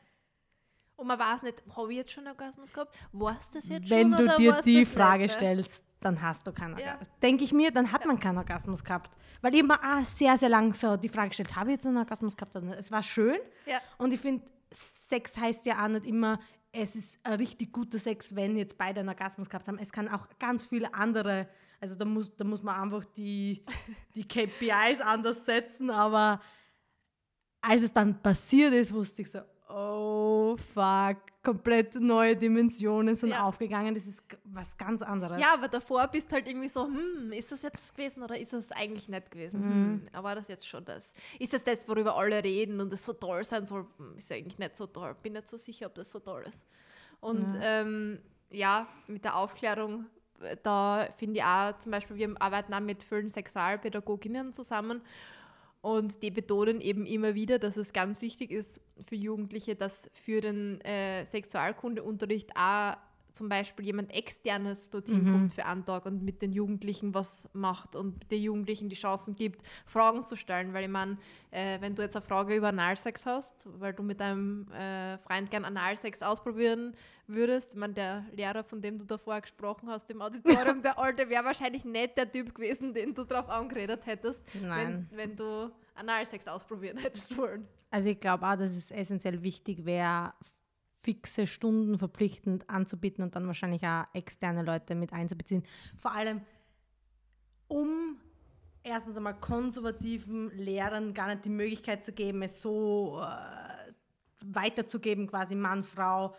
[0.96, 2.94] Und man weiß nicht, habe ich jetzt schon einen Orgasmus gehabt?
[3.12, 4.18] Weißt das jetzt Wenn schon?
[4.18, 7.08] Wenn du dir die Frage nicht, stellst, dann hast du keinen Orgasmus.
[7.08, 7.14] Ja.
[7.22, 8.06] Denke ich mir, dann hat ja.
[8.06, 9.10] man keinen Orgasmus gehabt.
[9.40, 11.96] Weil ich mir auch sehr, sehr lang so die Frage gestellt, habe ich jetzt einen
[11.96, 12.54] Orgasmus gehabt?
[12.54, 13.38] Es war schön.
[13.64, 13.80] Ja.
[13.96, 16.38] Und ich finde, Sex heißt ja auch nicht immer,
[16.72, 19.78] es ist ein richtig guter Sex, wenn jetzt beide einen Orgasmus gehabt haben.
[19.78, 21.48] Es kann auch ganz viele andere,
[21.80, 23.64] also da muss, da muss man einfach die,
[24.14, 26.40] die KPIs anders setzen, aber
[27.62, 33.44] als es dann passiert ist, wusste ich so, oh fuck, komplett neue Dimensionen sind ja.
[33.44, 33.94] aufgegangen.
[33.94, 35.40] Das ist was ganz anderes.
[35.40, 38.70] Ja, aber davor bist halt irgendwie so, hm, ist das jetzt gewesen oder ist das
[38.72, 39.60] eigentlich nicht gewesen?
[39.60, 39.70] Mhm.
[39.70, 41.12] Hm, aber das jetzt schon das?
[41.38, 43.86] Ist das das, worüber alle reden und es so toll sein soll?
[43.96, 45.16] Hm, ist eigentlich nicht so toll.
[45.22, 46.66] Bin nicht so sicher, ob das so toll ist.
[47.20, 48.18] Und ja, ähm,
[48.50, 50.06] ja mit der Aufklärung,
[50.62, 55.02] da finde ich auch zum Beispiel, wir arbeiten auch mit vielen Sexualpädagoginnen zusammen
[55.82, 60.40] und die betonen eben immer wieder, dass es ganz wichtig ist für Jugendliche, dass für
[60.40, 62.96] den äh, Sexualkundeunterricht auch
[63.32, 65.32] zum Beispiel jemand externes dorthin mhm.
[65.32, 69.34] kommt für einen Tag und mit den Jugendlichen was macht und den Jugendlichen die Chancen
[69.34, 70.72] gibt, Fragen zu stellen.
[70.72, 71.18] Weil ich meine,
[71.50, 75.50] äh, wenn du jetzt eine Frage über Analsex hast, weil du mit deinem äh, Freund
[75.50, 76.94] gern Analsex ausprobieren
[77.26, 81.28] würdest, ich meine, der Lehrer, von dem du davor gesprochen hast im Auditorium, der Alte,
[81.28, 85.06] wäre wahrscheinlich nicht der Typ gewesen, den du darauf angeredet hättest, Nein.
[85.10, 87.66] Wenn, wenn du Analsex ausprobieren hättest wollen.
[87.90, 90.32] Also ich glaube auch, dass es essentiell wichtig wäre,
[91.00, 95.64] fixe Stunden verpflichtend anzubieten und dann wahrscheinlich auch externe Leute mit einzubeziehen.
[95.96, 96.42] Vor allem,
[97.68, 98.18] um
[98.82, 103.92] erstens einmal konservativen Lehrern gar nicht die Möglichkeit zu geben, es so äh,
[104.44, 106.34] weiterzugeben, quasi Mann, Frau,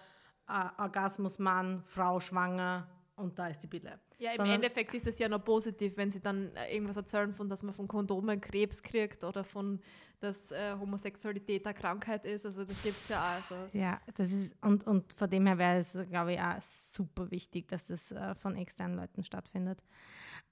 [0.47, 3.99] äh, Orgasmus, Mann, Frau, schwanger und da ist die Pille.
[4.19, 7.33] Ja, im Sondern, Endeffekt ist es ja noch positiv, wenn sie dann äh, irgendwas erzählen
[7.33, 9.79] von, dass man von Kondomen Krebs kriegt oder von,
[10.21, 12.45] dass äh, Homosexualität eine Krankheit ist.
[12.45, 13.35] Also das gibt es ja auch.
[13.35, 13.55] Also.
[13.73, 17.67] Ja, das ist, und, und von dem her wäre es, glaube ich, auch super wichtig,
[17.67, 19.83] dass das äh, von externen Leuten stattfindet.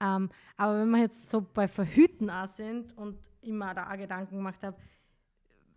[0.02, 4.38] Ähm, aber wenn wir jetzt so bei Verhüten auch sind und immer da auch Gedanken
[4.38, 4.76] gemacht habe,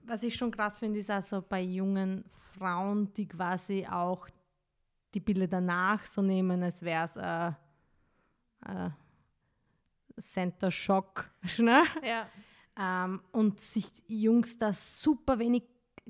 [0.04, 2.24] was ich schon krass finde, ist also bei jungen
[2.56, 4.26] Frauen, die quasi auch
[5.14, 7.48] die Bilder danach so nehmen, als wäre es äh,
[8.66, 8.90] äh,
[10.18, 11.30] Center Shock.
[11.58, 11.84] Ne?
[12.02, 12.26] Ja.
[12.78, 15.64] Ähm, und sich Jungs da super wenig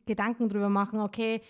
[0.07, 1.43] Gedanken drüber machen, okay,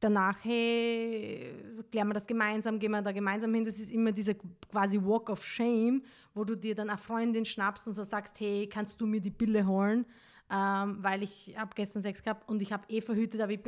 [0.00, 1.54] danach, hey,
[1.90, 3.64] klären wir das gemeinsam, gehen wir da gemeinsam hin.
[3.64, 4.34] Das ist immer dieser
[4.70, 6.02] quasi Walk of Shame,
[6.34, 9.30] wo du dir dann eine Freundin schnappst und so sagst, hey, kannst du mir die
[9.30, 10.06] Pille holen?
[10.50, 13.60] Ähm, weil ich habe gestern Sex gehabt und ich habe eh verhütet, aber ich,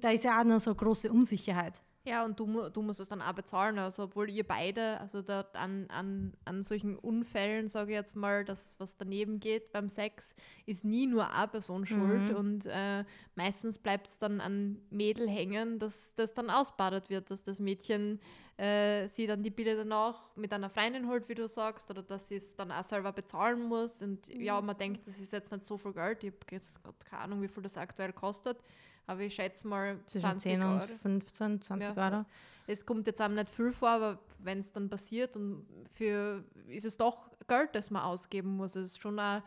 [0.00, 1.80] da ist ja auch noch so eine große Unsicherheit.
[2.06, 3.80] Ja, und du, du musst es dann auch bezahlen.
[3.80, 8.44] Also, obwohl ihr beide, also da an, an, an solchen Unfällen, sage ich jetzt mal,
[8.44, 10.24] das, was daneben geht beim Sex,
[10.66, 12.30] ist nie nur eine Person schuld.
[12.30, 12.36] Mhm.
[12.36, 17.42] Und äh, meistens bleibt es dann an Mädel hängen, dass das dann ausbadet wird, dass
[17.42, 18.20] das Mädchen
[18.56, 22.28] äh, sie dann die Bilder danach mit einer Freundin holt, wie du sagst, oder dass
[22.28, 24.00] sie es dann auch selber bezahlen muss.
[24.00, 24.42] Und mhm.
[24.42, 26.22] ja, man denkt, das ist jetzt nicht so viel Geld.
[26.22, 26.78] Ich habe jetzt
[27.10, 28.58] keine Ahnung, wie viel das aktuell kostet
[29.06, 30.86] aber ich schätze mal Zwischen 20 10 und Euro.
[30.86, 32.12] 15, 20 ja.
[32.12, 32.24] Euro.
[32.66, 36.84] Es kommt jetzt auch nicht viel vor, aber wenn es dann passiert, und für, ist
[36.84, 38.74] es doch Geld, das man ausgeben muss.
[38.74, 39.42] Es ist schon auch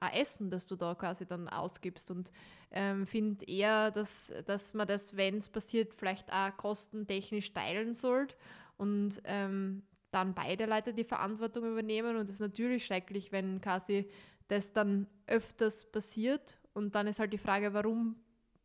[0.00, 2.10] ein Essen, das du da quasi dann ausgibst.
[2.10, 2.30] Und
[2.70, 8.36] ähm, finde eher, dass, dass man das, wenn es passiert, vielleicht auch kostentechnisch teilen sollte
[8.76, 12.16] und ähm, dann beide Leute die Verantwortung übernehmen.
[12.16, 14.08] Und es ist natürlich schrecklich, wenn quasi
[14.48, 16.58] das dann öfters passiert.
[16.74, 18.16] Und dann ist halt die Frage, warum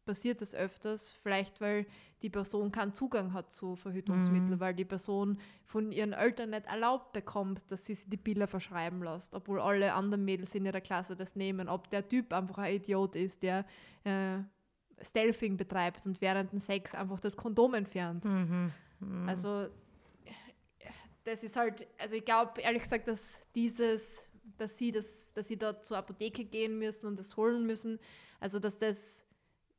[0.06, 1.12] passiert das öfters?
[1.24, 1.86] Vielleicht, weil
[2.22, 4.60] die Person keinen Zugang hat zu Verhütungsmitteln, mhm.
[4.60, 9.04] weil die Person von ihren Eltern nicht erlaubt bekommt, dass sie sich die Pille verschreiben
[9.04, 11.68] lässt, obwohl alle anderen Mädels in ihrer Klasse das nehmen.
[11.68, 13.66] Ob der Typ einfach ein Idiot ist, der
[14.06, 14.40] äh,
[15.02, 18.24] Stealthing betreibt und während dem Sex einfach das Kondom entfernt.
[18.24, 18.72] Mhm.
[19.00, 19.30] Mhm.
[19.30, 19.68] Also
[21.24, 25.58] das ist halt, also ich glaube ehrlich gesagt, dass dieses, dass sie das, dass sie
[25.58, 28.00] dort zur Apotheke gehen müssen und das holen müssen,
[28.40, 29.23] also dass das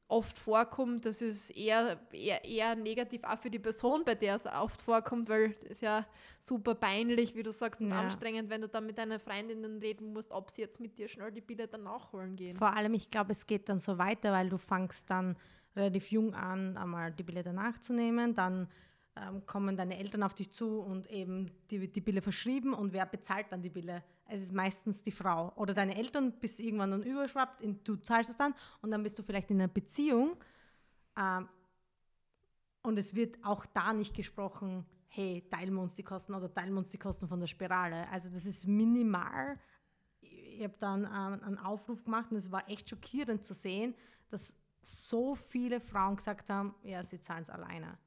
[0.08, 4.46] oft vorkommt, das ist eher, eher, eher negativ auch für die Person, bei der es
[4.46, 6.06] oft vorkommt, weil es ja
[6.40, 8.00] super peinlich, wie du sagst, und ja.
[8.00, 11.32] anstrengend, wenn du dann mit deiner Freundin reden musst, ob sie jetzt mit dir schnell
[11.32, 12.56] die Bilder dann nachholen gehen.
[12.56, 15.36] Vor allem, ich glaube, es geht dann so weiter, weil du fangst dann
[15.74, 18.68] relativ jung an, einmal die Bilder nachzunehmen, dann
[19.16, 23.06] ähm, kommen deine Eltern auf dich zu und eben die, die Bille verschrieben und wer
[23.06, 24.02] bezahlt dann die Bille?
[24.26, 28.36] Es ist meistens die Frau oder deine Eltern, bis irgendwann dann überschwappt, du zahlst es
[28.36, 30.36] dann und dann bist du vielleicht in einer Beziehung
[31.16, 31.48] ähm,
[32.82, 36.72] und es wird auch da nicht gesprochen, hey, teilen wir uns die Kosten oder teilen
[36.72, 38.08] wir uns die Kosten von der Spirale.
[38.10, 39.58] Also das ist minimal.
[40.20, 43.94] Ich habe dann ähm, einen Aufruf gemacht und es war echt schockierend zu sehen,
[44.28, 47.98] dass so viele Frauen gesagt haben, ja, sie zahlen es alleine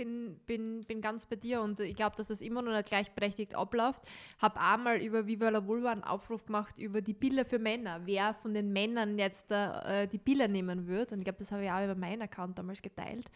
[0.00, 3.54] bin, bin, bin ganz bei dir und ich glaube, dass das immer noch nicht gleichberechtigt
[3.54, 4.02] abläuft.
[4.38, 8.32] Habe einmal über Viva la Vulva einen Aufruf gemacht über die Bilder für Männer, wer
[8.32, 11.12] von den Männern jetzt äh, die Bilder nehmen wird.
[11.12, 13.30] Und ich glaube, das habe ich auch über meinen Account damals geteilt.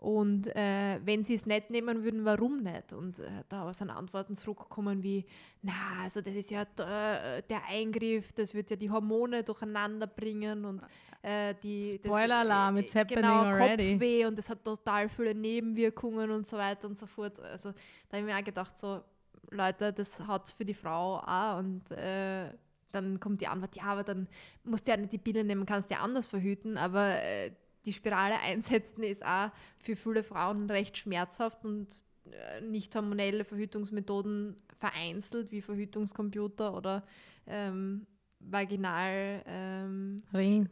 [0.00, 2.94] Und äh, wenn sie es nicht nehmen würden, warum nicht?
[2.94, 5.26] Und äh, da sind Antworten zurückgekommen wie,
[5.60, 5.72] na,
[6.04, 10.82] also das ist ja äh, der Eingriff, das wird ja die Hormone durcheinander bringen und
[11.20, 13.92] äh, die Spoiler-Alarm, it's happening genau, already.
[13.92, 17.38] Kopfweh und das hat total viele Nebenwirkungen und so weiter und so fort.
[17.38, 17.72] Also
[18.08, 19.02] da habe ich mir auch gedacht, so
[19.50, 22.50] Leute, das hat es für die Frau auch und äh,
[22.90, 24.28] dann kommt die Antwort, ja, aber dann
[24.64, 27.52] musst du ja nicht die Pille nehmen, kannst du ja anders verhüten, aber äh,
[27.84, 31.88] die Spirale einsetzen ist auch für viele Frauen recht schmerzhaft und
[32.30, 37.04] äh, nicht hormonelle Verhütungsmethoden vereinzelt wie Verhütungscomputer oder
[37.46, 38.06] ähm,
[38.40, 40.22] Vaginal, ähm,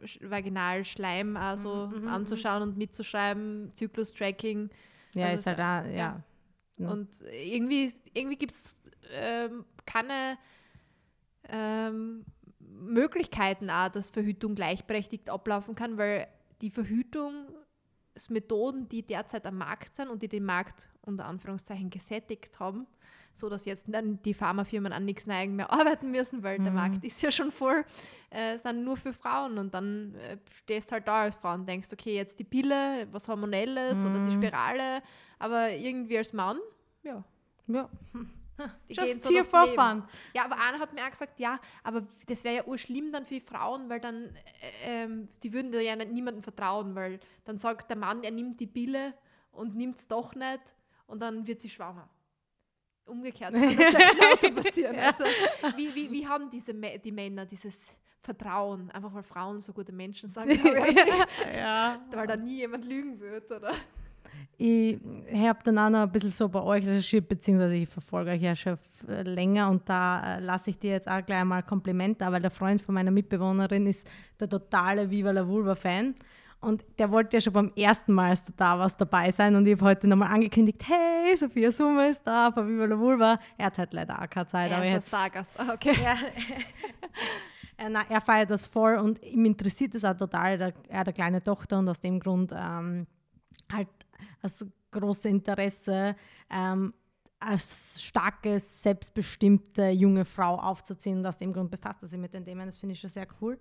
[0.03, 4.69] Sch Vaginalschleim also mhm, anzuschauen und mitzuschreiben, Zyklus-Tracking.
[5.13, 6.23] Ja, also ist halt da, ja.
[6.77, 6.89] ja.
[6.89, 10.37] Und irgendwie, irgendwie gibt es ähm, keine
[11.47, 12.25] ähm,
[12.59, 16.27] Möglichkeiten auch, dass Verhütung gleichberechtigt ablaufen kann, weil
[16.61, 22.87] die Verhütungsmethoden, die derzeit am Markt sind und die den Markt unter Anführungszeichen gesättigt haben,
[23.33, 26.63] so dass jetzt dann die Pharmafirmen an nichts neigen mehr arbeiten müssen, weil mhm.
[26.65, 27.85] der Markt ist ja schon voll,
[28.29, 31.89] äh, sind nur für Frauen und dann äh, stehst halt da als Frau und denkst,
[31.93, 34.05] okay, jetzt die Pille, was Hormonelles mhm.
[34.05, 34.41] oder die mhm.
[34.41, 35.01] Spirale,
[35.37, 36.57] aber irgendwie als Mann,
[37.03, 37.23] ja.
[37.67, 37.89] Ja.
[38.89, 39.77] Die Just so here for Leben.
[39.77, 40.03] fun.
[40.33, 43.35] Ja, aber einer hat mir auch gesagt, ja, aber das wäre ja urschlimm dann für
[43.35, 44.35] die Frauen, weil dann,
[44.83, 48.67] äh, ähm, die würden ja niemandem vertrauen, weil dann sagt der Mann, er nimmt die
[48.67, 49.13] Pille
[49.51, 50.61] und nimmt es doch nicht
[51.07, 52.09] und dann wird sie schwanger.
[53.05, 54.95] Umgekehrt kann das ja genauso passieren.
[54.95, 55.07] ja.
[55.07, 55.23] Also,
[55.75, 57.75] wie, wie, wie haben diese, die Männer dieses
[58.21, 60.63] Vertrauen, einfach weil Frauen so gute Menschen sind,
[61.53, 61.99] ja.
[62.11, 63.73] weil da nie jemand lügen wird, oder?
[64.57, 64.99] Ich
[65.33, 68.55] habe dann auch noch ein bisschen so bei euch recherchiert, beziehungsweise ich verfolge euch ja
[68.55, 72.41] schon länger und da äh, lasse ich dir jetzt auch gleich mal Kompliment da, weil
[72.41, 74.05] der Freund von meiner Mitbewohnerin ist
[74.37, 76.13] der totale Viva la Vulva-Fan.
[76.61, 79.55] Und der wollte ja schon beim ersten Mal, als du da warst, dabei sein.
[79.55, 83.39] Und ich habe heute nochmal angekündigt, hey, Sophia Summe ist da von Viva la Vulva.
[83.57, 84.69] Er hat halt leider auch keine Zeit.
[84.69, 85.93] Er aber ist jetzt, Stargast, ah, okay.
[86.03, 86.17] Ja,
[87.77, 90.59] er, er feiert das voll und ihm interessiert es auch total.
[90.59, 93.07] Er, er hat eine kleine Tochter und aus dem Grund ähm,
[93.71, 93.87] halt
[94.41, 96.15] das große Interesse,
[96.49, 96.93] ähm,
[97.39, 101.19] als starke, selbstbestimmte junge Frau aufzuziehen.
[101.19, 102.65] Und aus dem Grund befasst er sich mit den Themen.
[102.65, 103.57] Das finde ich schon sehr cool.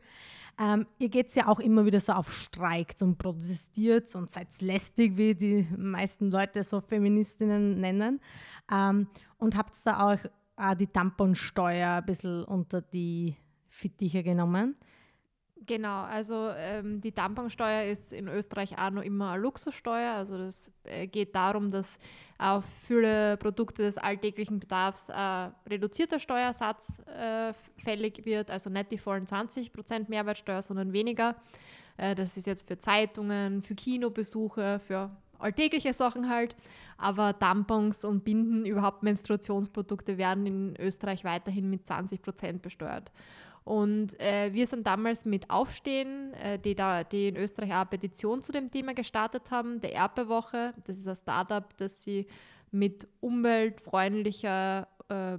[0.59, 5.17] Ähm, ihr geht ja auch immer wieder so auf Streik und protestiert und seid lästig,
[5.17, 8.21] wie die meisten Leute so Feministinnen nennen.
[8.73, 9.07] Ähm,
[9.39, 10.19] und habt da auch
[10.57, 13.37] äh, die Tamponsteuer ein bisschen unter die
[13.69, 14.77] Fittiche genommen.
[15.69, 20.15] Genau, also ähm, die Tamponsteuer ist in Österreich auch noch immer eine Luxussteuer.
[20.15, 21.99] Also das äh, geht darum, dass
[22.39, 27.53] auf viele Produkte des alltäglichen Bedarfs ein reduzierter Steuersatz äh,
[27.85, 31.37] fällig wird, also nicht die vollen 20% Mehrwertsteuer, sondern weniger.
[31.99, 36.57] Äh, das ist jetzt für Zeitungen, für Kinobesuche, für alltägliche Sachen halt.
[36.97, 43.13] Aber Tampons und Binden, überhaupt Menstruationsprodukte werden in Österreich weiterhin mit 20% besteuert.
[43.69, 48.41] Und äh, wir sind damals mit Aufstehen, äh, die, da, die in Österreich eine Petition
[48.41, 50.73] zu dem Thema gestartet haben, der Erbewoche.
[50.87, 52.27] Das ist ein Startup, das sie
[52.71, 55.37] mit umweltfreundlicher äh,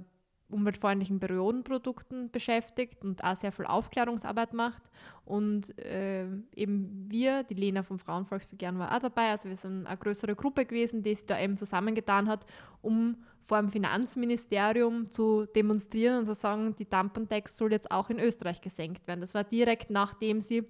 [0.48, 4.84] umweltfreundlichen Periodenprodukten beschäftigt und auch sehr viel Aufklärungsarbeit macht.
[5.24, 9.96] Und äh, eben wir, die Lena vom Frauenvolksbegehren war auch dabei, also wir sind eine
[9.96, 12.46] größere Gruppe gewesen, die sich da eben zusammengetan hat,
[12.80, 18.18] um vor dem Finanzministerium zu demonstrieren und zu sagen, die Tampon-Tax soll jetzt auch in
[18.18, 19.20] Österreich gesenkt werden.
[19.20, 20.64] Das war direkt nachdem sie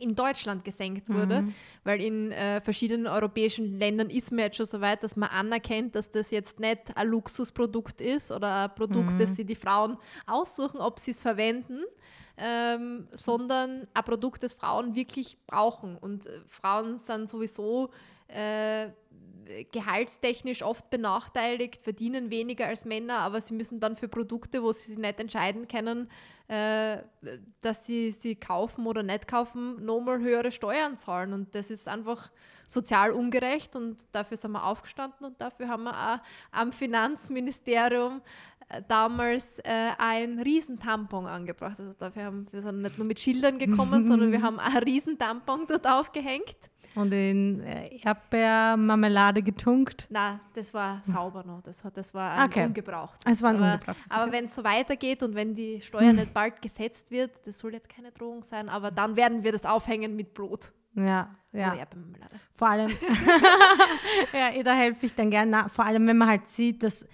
[0.00, 1.54] in Deutschland gesenkt wurde, mhm.
[1.84, 5.94] weil in äh, verschiedenen europäischen Ländern ist man jetzt schon so weit, dass man anerkennt,
[5.94, 9.18] dass das jetzt nicht ein Luxusprodukt ist oder ein Produkt, mhm.
[9.18, 11.82] das sie die Frauen aussuchen, ob sie es verwenden,
[12.36, 15.96] ähm, sondern ein Produkt, das Frauen wirklich brauchen.
[15.96, 17.90] Und äh, Frauen sind sowieso
[18.26, 18.88] äh,
[19.72, 24.90] gehaltstechnisch oft benachteiligt, verdienen weniger als Männer, aber sie müssen dann für Produkte, wo sie
[24.90, 26.08] sich nicht entscheiden können,
[26.48, 26.98] äh,
[27.62, 31.32] dass sie sie kaufen oder nicht kaufen, nochmal höhere Steuern zahlen.
[31.32, 32.30] Und das ist einfach
[32.66, 36.18] sozial ungerecht und dafür sind wir aufgestanden und dafür haben wir auch
[36.50, 38.22] am Finanzministerium
[38.88, 41.78] damals äh, ein Riesentampon angebracht.
[41.78, 45.66] Also dafür haben wir sind nicht nur mit Schildern gekommen, sondern wir haben ein Riesentampon
[45.68, 46.56] dort aufgehängt.
[46.94, 50.06] Und in äh, Erdbeermarmelade getunkt?
[50.10, 51.60] Nein, das war sauber noch.
[51.62, 52.66] Das, das war ein okay.
[52.66, 53.20] ungebraucht.
[53.24, 54.10] Es war ein aber, ungebrauchtes.
[54.12, 57.72] Aber wenn es so weitergeht und wenn die Steuer nicht bald gesetzt wird, das soll
[57.72, 60.72] jetzt keine Drohung sein, aber dann werden wir das aufhängen mit Brot.
[60.94, 61.76] Ja, ja.
[62.54, 62.90] Vor allem,
[64.32, 65.68] ja, da helfe ich dann gerne.
[65.70, 67.04] Vor allem, wenn man halt sieht, dass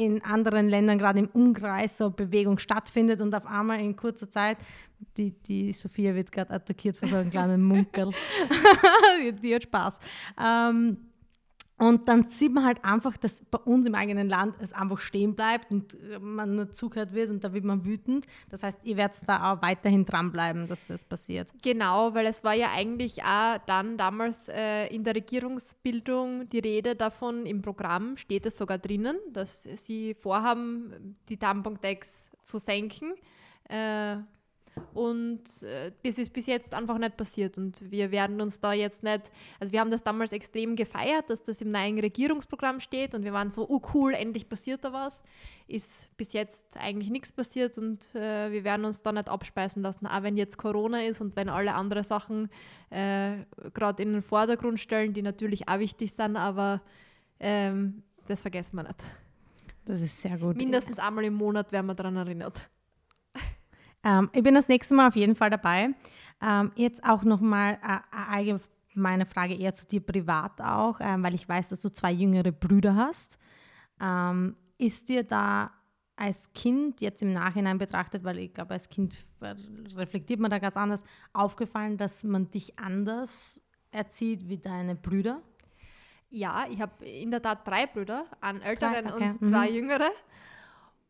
[0.00, 4.56] in anderen Ländern gerade im Umkreis so Bewegung stattfindet und auf einmal in kurzer Zeit,
[5.16, 8.10] die, die Sophia wird gerade attackiert von so einem kleinen Munkel,
[9.22, 9.98] die, die, hat Spaß.
[10.42, 10.96] Ähm,
[11.80, 15.34] und dann sieht man halt einfach, dass bei uns im eigenen Land es einfach stehen
[15.34, 18.26] bleibt und man nur zugehört wird und da wird man wütend.
[18.50, 21.48] Das heißt, ihr werdet da auch weiterhin dranbleiben, dass das passiert.
[21.62, 26.96] Genau, weil es war ja eigentlich auch dann damals äh, in der Regierungsbildung die Rede
[26.96, 33.14] davon, im Programm steht es sogar drinnen, dass sie vorhaben, die Tampon-Tax zu senken.
[33.70, 34.16] Äh,
[34.92, 37.58] und äh, das ist bis jetzt einfach nicht passiert.
[37.58, 41.42] Und wir werden uns da jetzt nicht, also wir haben das damals extrem gefeiert, dass
[41.42, 45.20] das im neuen Regierungsprogramm steht und wir waren so, oh cool, endlich passiert da was.
[45.68, 50.06] Ist bis jetzt eigentlich nichts passiert und äh, wir werden uns da nicht abspeisen lassen,
[50.06, 52.50] auch wenn jetzt Corona ist und wenn alle andere Sachen
[52.90, 53.36] äh,
[53.72, 56.82] gerade in den Vordergrund stellen, die natürlich auch wichtig sind, aber
[57.38, 59.04] ähm, das vergessen wir nicht.
[59.84, 60.56] Das ist sehr gut.
[60.56, 62.68] Mindestens einmal im Monat werden wir daran erinnert.
[64.04, 65.90] Ähm, ich bin das nächste Mal auf jeden Fall dabei.
[66.42, 68.60] Ähm, jetzt auch nochmal äh, eine
[68.94, 72.52] allgemeine Frage eher zu dir privat auch, ähm, weil ich weiß, dass du zwei jüngere
[72.52, 73.38] Brüder hast.
[74.00, 75.72] Ähm, ist dir da
[76.16, 79.16] als Kind jetzt im Nachhinein betrachtet, weil ich glaube, als Kind
[79.96, 83.60] reflektiert man da ganz anders, aufgefallen, dass man dich anders
[83.90, 85.40] erzieht wie deine Brüder?
[86.28, 89.30] Ja, ich habe in der Tat drei Brüder, einen älteren okay.
[89.30, 89.76] und zwei mhm.
[89.76, 90.10] jüngere.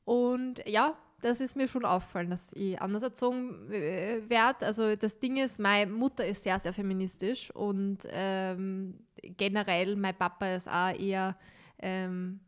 [0.05, 4.67] Und ja, das ist mir schon aufgefallen, dass ich anders erzogen werde.
[4.67, 10.55] Also das Ding ist, meine Mutter ist sehr, sehr feministisch und ähm, generell mein Papa
[10.55, 11.37] ist auch eher
[11.79, 12.41] ähm,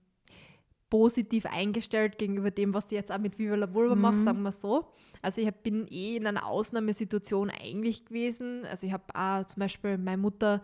[0.93, 4.01] positiv eingestellt gegenüber dem, was ich jetzt auch mit Viva la Vulva mhm.
[4.03, 4.93] mache, sagen wir so.
[5.23, 8.67] Also ich bin eh in einer Ausnahmesituation eigentlich gewesen.
[8.67, 10.63] Also ich habe auch zum Beispiel, meine Mutter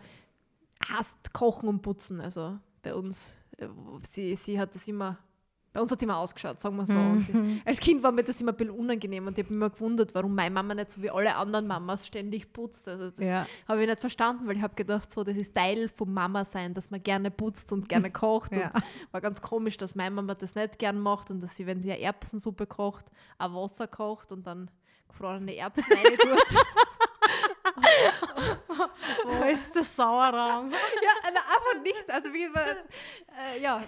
[0.86, 2.20] hasst Kochen und Putzen.
[2.20, 3.68] Also bei uns, äh,
[4.10, 5.18] sie, sie hat das immer
[5.78, 6.92] bei uns hat es immer ausgeschaut, sagen wir so.
[6.94, 7.62] Mhm.
[7.64, 10.12] als Kind war mir das immer ein bisschen unangenehm und ich habe mich immer gewundert,
[10.12, 12.88] warum meine Mama nicht so wie alle anderen Mamas ständig putzt.
[12.88, 13.46] Also das ja.
[13.68, 16.74] habe ich nicht verstanden, weil ich habe gedacht, so, das ist Teil vom Mama sein,
[16.74, 18.56] dass man gerne putzt und gerne kocht.
[18.56, 18.70] ja.
[18.74, 21.80] Und war ganz komisch, dass meine Mama das nicht gern macht und dass sie, wenn
[21.80, 23.06] sie eine Erbsensuppe kocht,
[23.38, 24.70] auch Wasser kocht und dann
[25.08, 26.58] gefrorene Erbsen rein tut.
[29.24, 30.70] Wo ist der Sauerraum?
[31.02, 32.08] ja, einfach nichts.
[32.08, 33.82] Also wie man, äh, ja,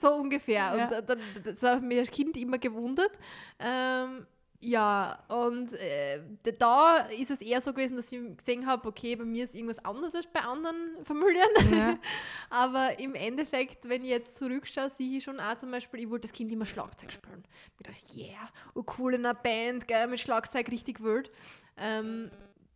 [0.00, 0.72] so ungefähr.
[0.72, 1.00] Und ja.
[1.00, 3.12] dann, das hat mich als Kind immer gewundert.
[3.58, 4.26] Ähm,
[4.62, 6.20] ja, und äh,
[6.58, 9.82] da ist es eher so gewesen, dass ich gesehen habe, okay, bei mir ist irgendwas
[9.82, 11.48] anders als bei anderen Familien.
[11.72, 11.98] Ja.
[12.50, 16.28] Aber im Endeffekt, wenn ich jetzt zurückschaue, sehe ich schon auch zum Beispiel, ich wollte
[16.28, 17.42] das Kind immer Schlagzeug spielen.
[17.78, 21.30] Ich dachte, yeah, oh cool in einer Band, gell, mit Schlagzeug richtig wild.
[21.78, 22.30] Ähm,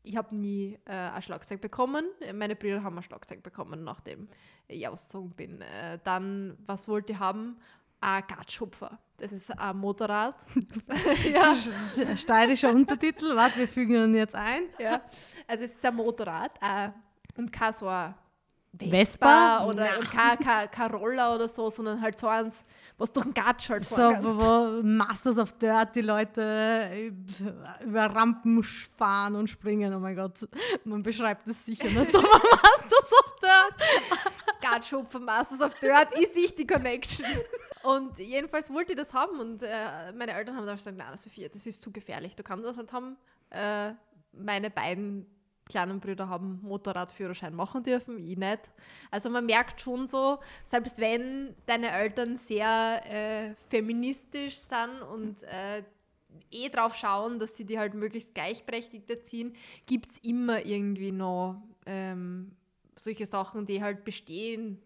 [0.05, 2.05] ich habe nie äh, ein Schlagzeug bekommen.
[2.35, 4.29] Meine Brüder haben ein Schlagzeug bekommen, nachdem
[4.69, 5.61] ich ausgezogen bin.
[5.63, 7.57] Äh, dann, was wollte ich haben?
[8.01, 8.99] Ein Gatschhupfer.
[9.17, 10.37] Das ist ein Motorrad.
[11.33, 11.57] ja.
[12.17, 13.35] Steirischer Untertitel.
[13.35, 14.65] Warte, wir fügen ihn jetzt ein.
[14.79, 15.01] Ja.
[15.47, 16.91] Also es ist ein Motorrad äh,
[17.39, 18.15] und kein so ein
[18.79, 22.65] Vespa, oder kein, kein, kein Roller oder so, sondern halt so eins,
[22.99, 27.13] was durch den Gatsch halt So, wo, wo Masters of Dirt die Leute
[27.85, 29.95] über Rampen fahren und springen.
[29.95, 30.39] Oh mein Gott,
[30.85, 33.89] man beschreibt es sicher nicht so, Masters of Dirt.
[34.61, 37.27] Gatschhupfen, Masters of Dirt, ist nicht die Connection.
[37.83, 41.49] Und jedenfalls wollte ich das haben und äh, meine Eltern haben dann gesagt, nein, Sophia,
[41.49, 43.19] das ist zu gefährlich, du kannst das nicht haben.
[43.51, 43.93] Äh,
[44.33, 45.27] meine beiden
[45.67, 48.61] kleinen Brüder haben Motorradführerschein machen dürfen, ich nicht.
[49.11, 55.83] Also man merkt schon so, selbst wenn deine Eltern sehr äh, feministisch sind und äh,
[56.51, 59.55] eh drauf schauen, dass sie die halt möglichst gleichberechtigt erziehen,
[59.87, 62.53] gibt es immer irgendwie noch ähm,
[62.97, 64.81] solche Sachen, die halt bestehen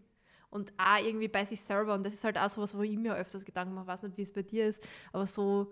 [0.49, 1.93] und auch irgendwie bei sich selber.
[1.93, 4.17] Und das ist halt auch so was, wo ich mir öfters Gedanken mache, weiß nicht,
[4.17, 5.71] wie es bei dir ist, aber so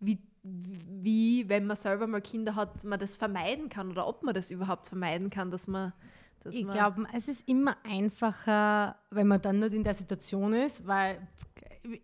[0.00, 4.34] wie, wie, wenn man selber mal Kinder hat, man das vermeiden kann oder ob man
[4.34, 5.92] das überhaupt vermeiden kann, dass man.
[6.40, 10.86] Dass ich glaube, es ist immer einfacher, wenn man dann nicht in der Situation ist,
[10.86, 11.26] weil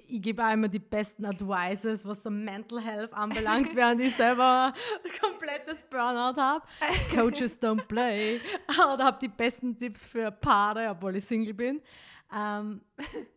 [0.08, 4.72] ich gebe auch immer die besten Advices, was so Mental Health anbelangt, während ich selber
[5.20, 6.64] komplettes Burnout habe.
[7.14, 8.40] Coaches don't play.
[8.68, 11.80] Oder habe die besten Tipps für Paare, obwohl ich Single bin.
[12.34, 12.80] Ähm,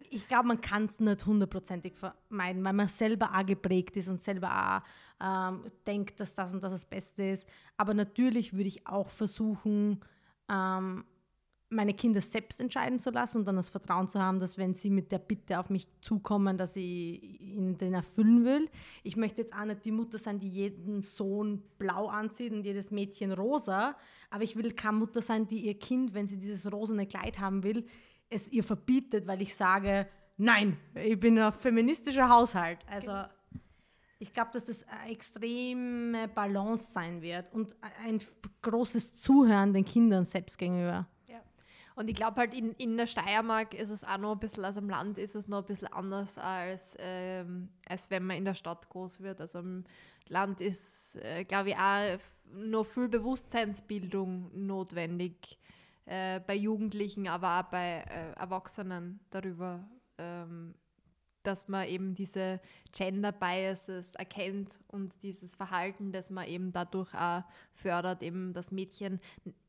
[0.10, 4.22] ich glaube, man kann es nicht hundertprozentig vermeiden, weil man selber auch geprägt ist und
[4.22, 4.82] selber
[5.22, 7.48] auch ähm, denkt, dass das und das das Beste ist.
[7.78, 10.02] Aber natürlich würde ich auch versuchen,
[10.50, 11.06] ähm,
[11.70, 14.90] meine Kinder selbst entscheiden zu lassen und dann das Vertrauen zu haben, dass wenn sie
[14.90, 18.70] mit der Bitte auf mich zukommen, dass ich ihnen den erfüllen will.
[19.04, 22.92] Ich möchte jetzt auch nicht die Mutter sein, die jeden Sohn blau anzieht und jedes
[22.92, 23.98] Mädchen rosa,
[24.30, 27.64] aber ich will keine Mutter sein, die ihr Kind, wenn sie dieses rosene Kleid haben
[27.64, 27.86] will,
[28.30, 30.08] es ihr verbietet, weil ich sage,
[30.38, 32.80] nein, ich bin ein feministischer Haushalt.
[32.90, 33.24] Also
[34.20, 38.20] ich glaube, dass das eine extreme Balance sein wird und ein
[38.62, 41.08] großes Zuhören den Kindern selbst gegenüber.
[41.30, 41.42] Ja.
[41.96, 44.80] Und ich glaube halt, in, in der Steiermark ist es auch noch ein bisschen, also
[44.80, 48.56] im Land ist es noch ein bisschen anders, als, ähm, als wenn man in der
[48.56, 49.40] Stadt groß wird.
[49.40, 49.84] Also im
[50.30, 52.20] Land ist, äh, glaube ich, auch
[52.54, 55.60] noch viel Bewusstseinsbildung notwendig
[56.08, 59.88] äh, bei Jugendlichen, aber auch bei äh, Erwachsenen darüber,
[60.18, 60.74] ähm,
[61.48, 62.60] dass man eben diese
[62.92, 67.44] Gender Biases erkennt und dieses Verhalten, das man eben dadurch auch
[67.74, 69.22] fördert, eben dass Mädchen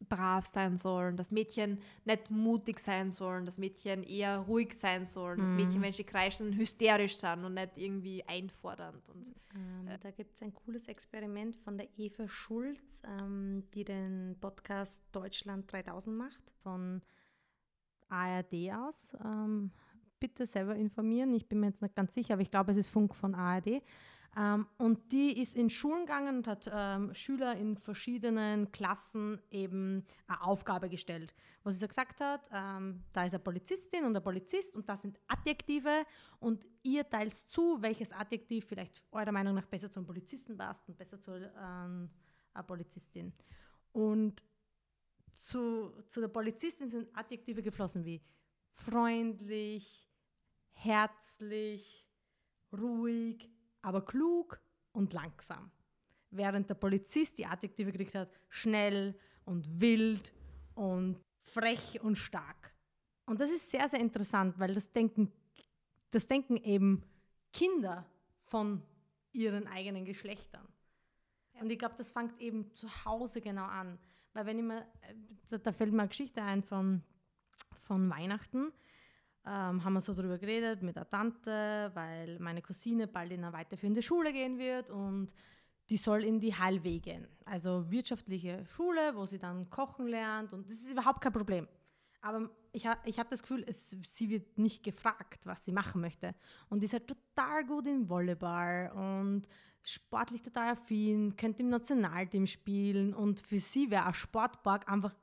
[0.08, 5.38] brav sein sollen, dass Mädchen nicht mutig sein sollen, dass Mädchen eher ruhig sein sollen,
[5.38, 5.42] mhm.
[5.42, 9.08] dass Mädchen, wenn sie kreischen, hysterisch sind und nicht irgendwie einfordernd.
[9.10, 13.84] Und, ähm, äh, da gibt es ein cooles Experiment von der Eva Schulz, ähm, die
[13.84, 17.02] den Podcast Deutschland 3000 macht, von
[18.08, 19.16] ARD aus.
[19.24, 19.70] Ähm,
[20.20, 21.34] bitte selber informieren.
[21.34, 23.82] Ich bin mir jetzt nicht ganz sicher, aber ich glaube, es ist Funk von ARD.
[24.36, 30.04] Ähm, und die ist in Schulen gegangen und hat ähm, Schüler in verschiedenen Klassen eben
[30.26, 31.34] eine Aufgabe gestellt.
[31.64, 35.02] Was sie so gesagt hat, ähm, da ist eine Polizistin und ein Polizist und das
[35.02, 36.04] sind Adjektive
[36.40, 40.96] und ihr teilt zu, welches Adjektiv vielleicht eurer Meinung nach besser zum Polizisten passt und
[40.96, 42.10] besser zu ähm,
[42.52, 43.32] einer Polizistin.
[43.92, 44.44] Und
[45.32, 48.20] zu, zu der Polizistin sind Adjektive geflossen wie
[48.74, 50.07] freundlich,
[50.78, 52.06] herzlich,
[52.72, 53.50] ruhig,
[53.82, 54.60] aber klug
[54.92, 55.70] und langsam.
[56.30, 60.32] Während der Polizist die Adjektive gekriegt hat, schnell und wild
[60.74, 62.74] und frech und stark.
[63.26, 65.32] Und das ist sehr, sehr interessant, weil das denken,
[66.10, 67.02] das denken eben
[67.52, 68.06] Kinder
[68.40, 68.82] von
[69.32, 70.66] ihren eigenen Geschlechtern.
[71.60, 73.98] Und ich glaube, das fängt eben zu Hause genau an.
[74.32, 75.14] Weil wenn ich mir, äh,
[75.48, 77.02] da, da fällt mir eine Geschichte ein von,
[77.76, 78.72] von Weihnachten
[79.46, 83.52] ähm, haben wir so darüber geredet mit der Tante, weil meine Cousine bald in eine
[83.52, 85.32] weiterführende Schule gehen wird und
[85.90, 87.26] die soll in die HLW gehen.
[87.44, 91.66] Also wirtschaftliche Schule, wo sie dann kochen lernt und das ist überhaupt kein Problem.
[92.20, 96.00] Aber ich, ha, ich habe das Gefühl, es, sie wird nicht gefragt, was sie machen
[96.00, 96.34] möchte.
[96.68, 99.42] Und die ist halt total gut im Volleyball und
[99.82, 105.14] sportlich total affin, könnte im Nationalteam spielen und für sie wäre ein Sportpark einfach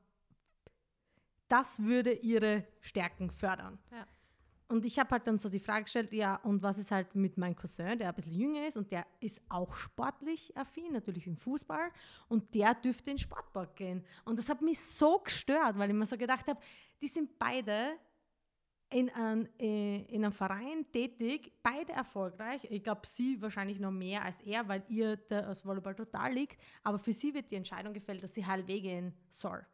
[1.47, 3.79] das würde ihre Stärken fördern.
[3.91, 4.07] Ja.
[4.67, 7.37] Und ich habe halt dann so die Frage gestellt, ja, und was ist halt mit
[7.37, 11.37] meinem Cousin, der ein bisschen jünger ist und der ist auch sportlich affin, natürlich im
[11.37, 11.91] Fußball,
[12.29, 14.03] und der dürfte in den Sportpark gehen.
[14.23, 16.59] Und das hat mich so gestört, weil ich mir so gedacht habe,
[16.99, 17.91] die sind beide
[18.89, 22.65] in, ein, äh, in einem Verein tätig, beide erfolgreich.
[22.69, 26.59] Ich glaube, sie wahrscheinlich noch mehr als er, weil ihr das Volleyball total liegt.
[26.83, 29.65] Aber für sie wird die Entscheidung gefällt, dass sie halbwegs gehen soll.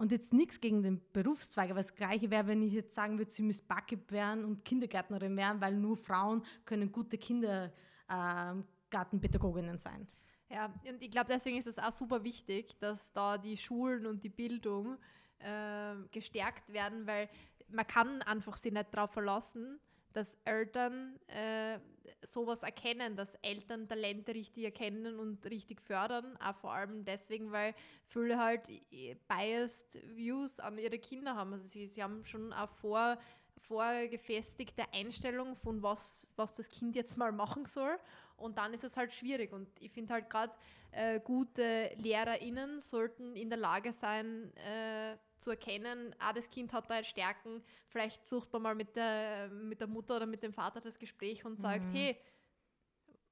[0.00, 3.30] Und jetzt nichts gegen den Berufszweig, aber das Gleiche wäre, wenn ich jetzt sagen würde,
[3.30, 10.08] sie müsste Backup werden und Kindergärtnerin werden, weil nur Frauen können gute Kindergartenpädagoginnen sein.
[10.48, 14.24] Ja, und ich glaube, deswegen ist es auch super wichtig, dass da die Schulen und
[14.24, 14.96] die Bildung
[15.38, 17.28] äh, gestärkt werden, weil
[17.68, 19.78] man kann einfach sich nicht darauf verlassen,
[20.12, 21.78] dass Eltern äh,
[22.22, 27.74] sowas erkennen, dass Eltern Talente richtig erkennen und richtig fördern, auch vor allem deswegen, weil
[28.06, 31.52] viele halt äh, biased Views an ihre Kinder haben.
[31.52, 33.18] Also sie, sie haben schon auch vor,
[33.58, 37.98] vorgefestigte Einstellung von was, was das Kind jetzt mal machen soll
[38.40, 40.52] und dann ist es halt schwierig und ich finde halt gerade
[40.92, 46.90] äh, gute LehrerInnen sollten in der Lage sein, äh, zu erkennen, ah, das Kind hat
[46.90, 50.52] da halt Stärken, vielleicht sucht man mal mit der, mit der Mutter oder mit dem
[50.52, 51.92] Vater das Gespräch und sagt, mhm.
[51.92, 52.16] hey,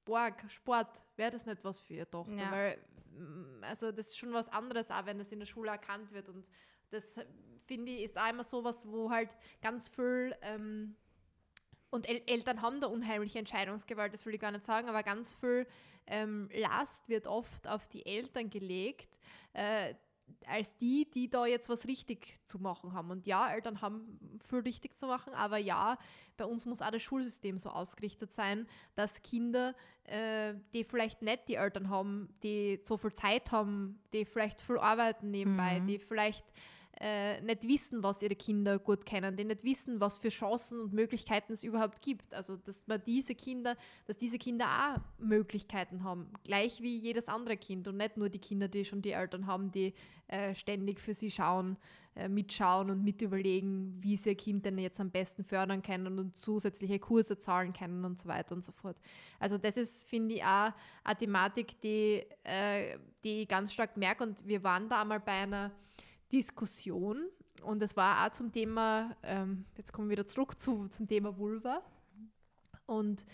[0.05, 2.35] Borg, Sport, wäre das nicht was für ihre Tochter?
[2.35, 2.51] Ja.
[2.51, 2.77] Weil,
[3.11, 6.29] mm, also das ist schon was anderes, auch wenn das in der Schule erkannt wird
[6.29, 6.49] und
[6.89, 7.19] das,
[7.67, 9.29] finde ich, ist auch immer so was, wo halt
[9.61, 10.95] ganz viel ähm,
[11.89, 15.33] und El Eltern haben da unheimliche Entscheidungsgewalt, das will ich gar nicht sagen, aber ganz
[15.33, 15.67] viel
[16.07, 19.17] ähm, Last wird oft auf die Eltern gelegt,
[19.53, 19.93] äh,
[20.45, 23.09] als die, die da jetzt was richtig zu machen haben.
[23.09, 25.97] Und ja, Eltern haben viel richtig zu machen, aber ja,
[26.37, 31.47] bei uns muss auch das Schulsystem so ausgerichtet sein, dass Kinder, äh, die vielleicht nicht
[31.47, 35.87] die Eltern haben, die so viel Zeit haben, die vielleicht viel arbeiten nebenbei, mhm.
[35.87, 36.45] die vielleicht
[37.01, 40.93] äh, nicht wissen, was ihre Kinder gut kennen, die nicht wissen, was für Chancen und
[40.93, 42.33] Möglichkeiten es überhaupt gibt.
[42.33, 47.55] Also dass man diese Kinder, dass diese Kinder auch Möglichkeiten haben, gleich wie jedes andere
[47.55, 49.93] Kind und nicht nur die Kinder, die schon die Eltern haben, die
[50.27, 51.77] äh, ständig für sie schauen,
[52.15, 56.35] äh, mitschauen und mitüberlegen, wie sie ihr Kind denn jetzt am besten fördern können und
[56.35, 58.97] zusätzliche Kurse zahlen können und so weiter und so fort.
[59.39, 60.73] Also das ist, finde ich, auch
[61.05, 65.31] eine Thematik, die, äh, die ich ganz stark merke und wir waren da einmal bei
[65.31, 65.71] einer
[66.31, 67.29] Diskussion.
[67.63, 71.37] Und es war auch zum Thema, ähm, jetzt kommen wir wieder zurück zu, zum Thema
[71.37, 71.81] Vulva.
[72.85, 73.25] Und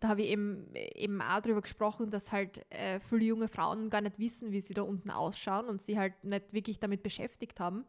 [0.00, 4.00] da habe ich eben, eben auch darüber gesprochen, dass halt äh, viele junge Frauen gar
[4.00, 7.84] nicht wissen, wie sie da unten ausschauen und sie halt nicht wirklich damit beschäftigt haben.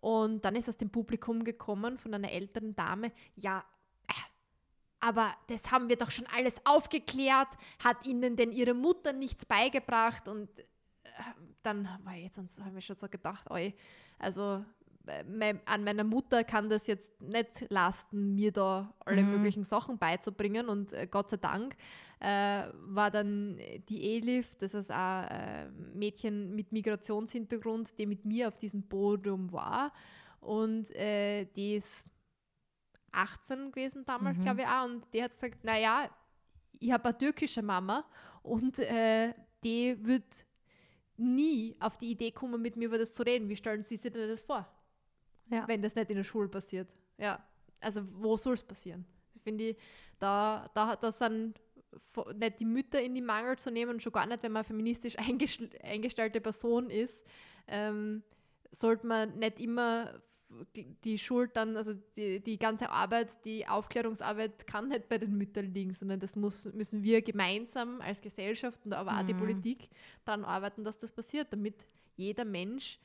[0.00, 3.64] Und dann ist aus dem Publikum gekommen von einer älteren Dame, ja,
[4.06, 4.12] äh,
[5.00, 7.48] aber das haben wir doch schon alles aufgeklärt,
[7.78, 10.28] hat ihnen denn ihre Mutter nichts beigebracht?
[10.28, 10.50] Und
[11.62, 13.74] dann ich jetzt, habe ich schon so gedacht, oi,
[14.18, 14.64] also
[15.28, 19.32] mein, an meiner Mutter kann das jetzt nicht lasten, mir da alle mhm.
[19.32, 20.68] möglichen Sachen beizubringen.
[20.68, 21.76] Und äh, Gott sei Dank
[22.20, 28.48] äh, war dann die Elif, das ist ein äh, Mädchen mit Migrationshintergrund, die mit mir
[28.48, 29.92] auf diesem Podium war.
[30.40, 32.04] Und äh, die ist
[33.12, 34.42] 18 gewesen damals, mhm.
[34.42, 34.84] glaube ich auch.
[34.84, 36.08] Und die hat gesagt, naja,
[36.78, 38.04] ich habe eine türkische Mama
[38.42, 39.32] und äh,
[39.64, 40.45] die wird
[41.18, 43.48] nie auf die Idee kommen, mit mir über das zu reden.
[43.48, 44.68] Wie stellen Sie sich denn das vor?
[45.50, 45.66] Ja.
[45.68, 46.94] Wenn das nicht in der Schule passiert.
[47.18, 47.44] Ja,
[47.80, 49.04] also wo soll es passieren?
[49.34, 49.76] Ich finde,
[50.18, 51.60] da, da, da sind
[52.34, 56.40] nicht die Mütter in die Mangel zu nehmen, schon gar nicht, wenn man feministisch eingestellte
[56.40, 57.24] Person ist,
[57.68, 58.22] ähm,
[58.70, 60.20] sollte man nicht immer
[61.04, 65.72] die Schuld dann, also die, die ganze Arbeit, die Aufklärungsarbeit kann nicht bei den Müttern
[65.72, 69.26] liegen, sondern das muss, müssen wir gemeinsam als Gesellschaft und aber auch mhm.
[69.26, 69.88] die Politik
[70.24, 71.86] daran arbeiten, dass das passiert, damit
[72.16, 72.98] jeder Mensch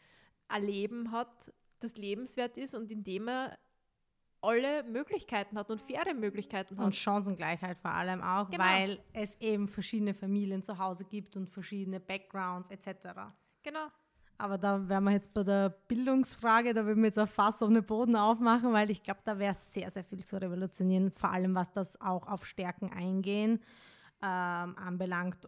[0.48, 3.58] ein Leben hat, das lebenswert ist und in dem er
[4.42, 6.86] alle Möglichkeiten hat und faire Möglichkeiten hat.
[6.86, 8.64] Und Chancengleichheit vor allem auch, genau.
[8.64, 12.88] weil es eben verschiedene Familien zu Hause gibt und verschiedene Backgrounds etc.
[13.64, 13.88] Genau.
[14.42, 17.70] Aber da wären wir jetzt bei der Bildungsfrage, da würden wir jetzt auch fast auf
[17.70, 21.54] den Boden aufmachen, weil ich glaube, da wäre sehr, sehr viel zu revolutionieren, vor allem
[21.54, 23.60] was das auch auf Stärken eingehen
[24.24, 25.48] ähm, anbelangt.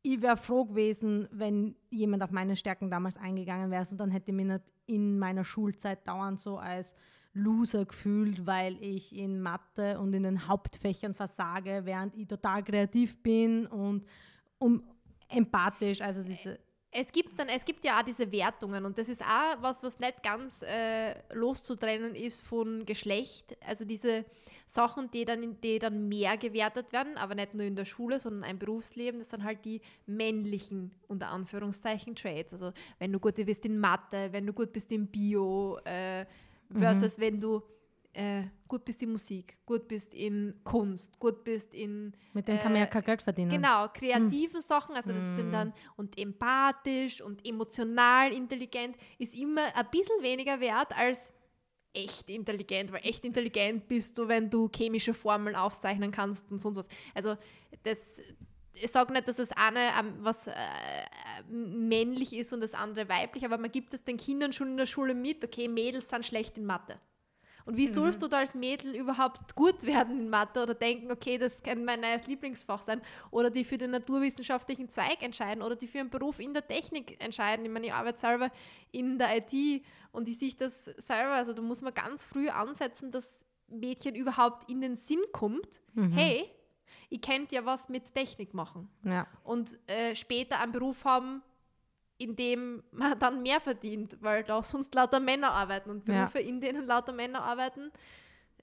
[0.00, 4.30] Ich wäre froh gewesen, wenn jemand auf meine Stärken damals eingegangen wäre und dann hätte
[4.30, 6.94] ich mich nicht in meiner Schulzeit dauernd so als
[7.34, 13.22] Loser gefühlt, weil ich in Mathe und in den Hauptfächern versage, während ich total kreativ
[13.22, 14.06] bin und
[14.58, 14.82] um,
[15.28, 16.58] empathisch, also diese
[16.92, 19.98] es gibt dann, es gibt ja auch diese Wertungen und das ist auch was, was
[20.00, 23.56] nicht ganz äh, loszutrennen ist von Geschlecht.
[23.64, 24.24] Also diese
[24.66, 28.50] Sachen, die dann, die dann mehr gewertet werden, aber nicht nur in der Schule, sondern
[28.50, 32.52] im Berufsleben, das sind halt die männlichen, unter Anführungszeichen, Trades.
[32.52, 36.26] Also wenn du gut bist in Mathe, wenn du gut bist in Bio, äh,
[36.72, 37.22] versus mhm.
[37.22, 37.62] wenn du
[38.12, 42.12] äh, gut bist in Musik, gut bist in Kunst, gut bist in.
[42.32, 43.50] Mit dem äh, kann man ja kein Geld verdienen.
[43.50, 44.60] Genau, kreative hm.
[44.60, 45.36] Sachen, also das hm.
[45.36, 51.32] sind dann und empathisch und emotional intelligent, ist immer ein bisschen weniger wert als
[51.92, 56.78] echt intelligent, weil echt intelligent bist du, wenn du chemische Formeln aufzeichnen kannst und sonst
[56.78, 56.88] was.
[57.14, 57.36] Also
[57.82, 58.16] das,
[58.74, 59.90] ich sage nicht, dass das eine
[60.20, 60.52] was äh,
[61.48, 64.86] männlich ist und das andere weiblich, aber man gibt es den Kindern schon in der
[64.86, 66.98] Schule mit, okay, Mädels sind schlecht in Mathe.
[67.70, 68.24] Und wie sollst mhm.
[68.24, 72.00] du da als Mädel überhaupt gut werden in Mathe oder denken, okay, das kann mein
[72.00, 73.00] neues Lieblingsfach sein
[73.30, 77.22] oder die für den naturwissenschaftlichen Zweig entscheiden oder die für einen Beruf in der Technik
[77.22, 77.64] entscheiden.
[77.64, 78.50] Ich meine, ich arbeite selber
[78.90, 83.12] in der IT und ich sehe das selber, also da muss man ganz früh ansetzen,
[83.12, 86.10] dass Mädchen überhaupt in den Sinn kommt, Mhm.
[86.10, 86.50] hey,
[87.08, 89.28] ich könnte ja was mit Technik machen Ja.
[89.44, 91.40] und äh, später einen Beruf haben,
[92.20, 96.26] in dem man dann mehr verdient, weil da sonst lauter Männer arbeiten und Ja.
[96.26, 97.90] Berufe, in denen lauter Männer arbeiten,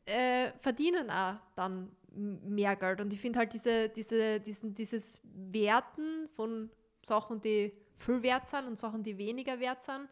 [0.06, 3.02] äh, verdienen auch dann mehr Geld.
[3.02, 6.70] Und ich finde halt diese, diese, diesen, dieses Werten von
[7.04, 10.08] Sachen, die viel wert sind und Sachen, die weniger wert sind,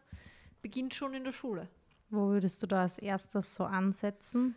[0.60, 1.68] beginnt schon in der Schule.
[2.10, 4.56] Wo würdest du da als erstes so ansetzen?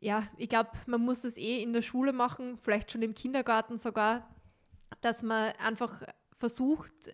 [0.00, 3.76] Ja, ich glaube, man muss das eh in der Schule machen, vielleicht schon im Kindergarten
[3.76, 4.26] sogar,
[5.02, 6.02] dass man einfach
[6.38, 7.12] versucht, äh,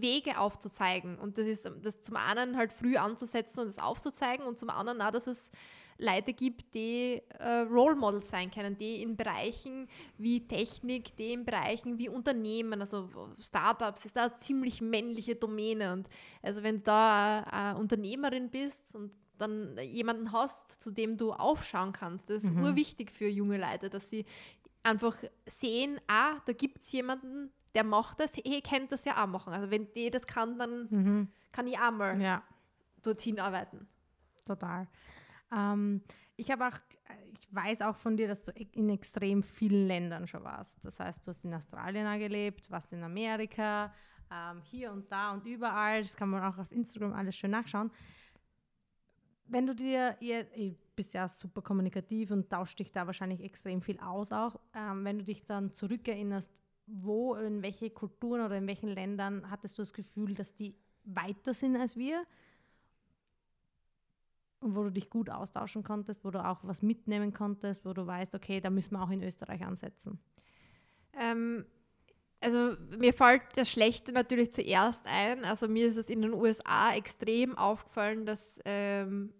[0.00, 1.18] Wege aufzuzeigen.
[1.18, 5.00] Und das ist das zum einen halt früh anzusetzen und das aufzuzeigen und zum anderen
[5.02, 5.50] auch, dass es
[5.98, 9.86] Leute gibt, die äh, Role Models sein können, die in Bereichen
[10.16, 15.92] wie Technik, die in Bereichen wie Unternehmen, also Startups, ist da eine ziemlich männliche Domäne.
[15.92, 16.08] Und
[16.42, 21.92] also wenn du da eine Unternehmerin bist und dann jemanden hast, zu dem du aufschauen
[21.92, 22.62] kannst, das ist Mhm.
[22.62, 24.24] urwichtig für junge Leute, dass sie
[24.82, 25.16] einfach
[25.46, 29.52] sehen, ah, da gibt es jemanden, der macht das, ich könnte das ja auch machen.
[29.52, 31.28] Also wenn die das kann, dann Mhm.
[31.52, 32.42] kann ich auch mal Ja,
[33.02, 33.86] dorthin arbeiten.
[34.44, 34.88] total.
[35.52, 36.02] Ähm,
[36.36, 36.78] ich habe auch,
[37.32, 40.84] ich weiß auch von dir, dass du in extrem vielen Ländern schon warst.
[40.84, 43.92] Das heißt, du hast in Australien auch gelebt, warst in Amerika,
[44.30, 46.02] ähm, hier und da und überall.
[46.02, 47.90] Das kann man auch auf Instagram alles schön nachschauen.
[49.46, 53.82] Wenn du dir, ihr, ihr bist ja super kommunikativ und tauscht dich da wahrscheinlich extrem
[53.82, 56.50] viel aus auch, ähm, wenn du dich dann zurückerinnerst,
[56.86, 60.74] wo, in welche Kulturen oder in welchen Ländern hattest du das Gefühl, dass die
[61.04, 62.24] weiter sind als wir?
[64.60, 68.06] Und wo du dich gut austauschen konntest, wo du auch was mitnehmen konntest, wo du
[68.06, 70.18] weißt, okay, da müssen wir auch in Österreich ansetzen.
[71.14, 71.64] Ähm,
[72.40, 75.44] also mir fällt das Schlechte natürlich zuerst ein.
[75.44, 79.32] Also mir ist es in den USA extrem aufgefallen, dass ähm,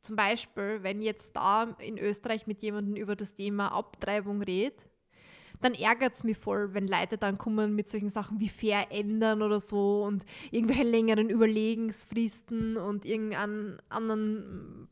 [0.00, 4.86] zum Beispiel, wenn jetzt da in Österreich mit jemandem über das Thema Abtreibung redet,
[5.64, 9.40] dann ärgert es mich voll, wenn Leute dann kommen mit solchen Sachen wie fair ändern
[9.40, 14.88] oder so und irgendwelche längeren Überlegensfristen und irgendeinen anderen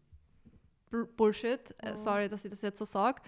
[0.90, 1.74] Bull- Bullshit.
[1.76, 3.20] Äh, sorry, dass ich das jetzt so sage.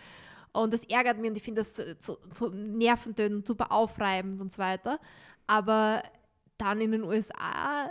[0.52, 4.58] Und das ärgert mich und ich finde das so, so nerventötend, super aufreibend und so
[4.58, 4.98] weiter.
[5.46, 6.02] Aber
[6.56, 7.90] dann in den USA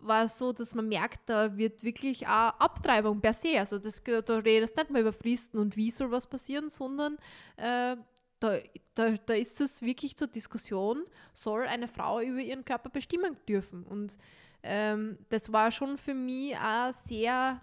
[0.00, 3.60] war es so, dass man merkt, da wird wirklich auch Abtreibung per se.
[3.60, 7.16] Also das, da redest nicht mehr über Fristen und wie soll was passieren, sondern
[7.58, 7.96] äh,
[8.40, 8.58] da,
[8.94, 13.84] da, da ist es wirklich zur Diskussion, soll eine Frau über ihren Körper bestimmen dürfen.
[13.84, 14.18] Und
[14.62, 17.60] ähm, das war schon für mich auch sehr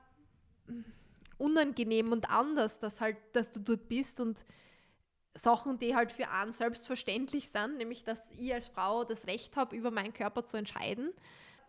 [1.38, 4.45] unangenehm und anders, dass halt, dass du dort bist und
[5.34, 9.76] Sachen, die halt für einen selbstverständlich sind, nämlich dass ich als Frau das Recht habe,
[9.76, 11.11] über meinen Körper zu entscheiden.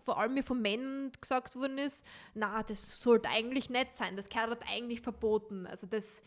[0.04, 4.28] Vor allem mir von Männern gesagt worden ist, na, das sollte eigentlich nicht sein, das
[4.28, 5.66] gehört eigentlich verboten.
[5.66, 6.22] Also das,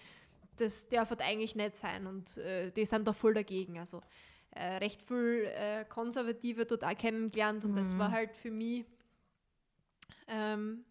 [0.60, 3.80] das darf halt eigentlich nicht sein und äh, die sind da voll dagegen.
[3.80, 4.02] Also
[4.52, 8.86] äh, recht viel äh, Konservative dort auch kennengelernt und das war halt für mich
[10.28, 10.84] ähm,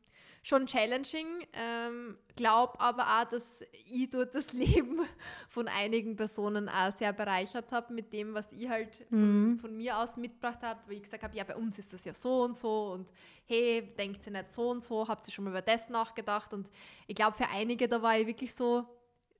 [0.42, 1.26] schon challenging.
[1.52, 5.00] Ähm, glaub aber auch, dass ich dort das Leben
[5.48, 9.98] von einigen Personen auch sehr bereichert habe mit dem, was ich halt von, von mir
[9.98, 12.56] aus mitgebracht habe, wo ich gesagt habe, ja, bei uns ist das ja so und
[12.56, 13.10] so und
[13.46, 16.70] hey, denkt ihr nicht so und so, habt ihr schon mal über das nachgedacht und
[17.06, 18.86] ich glaube, für einige, da war ich wirklich so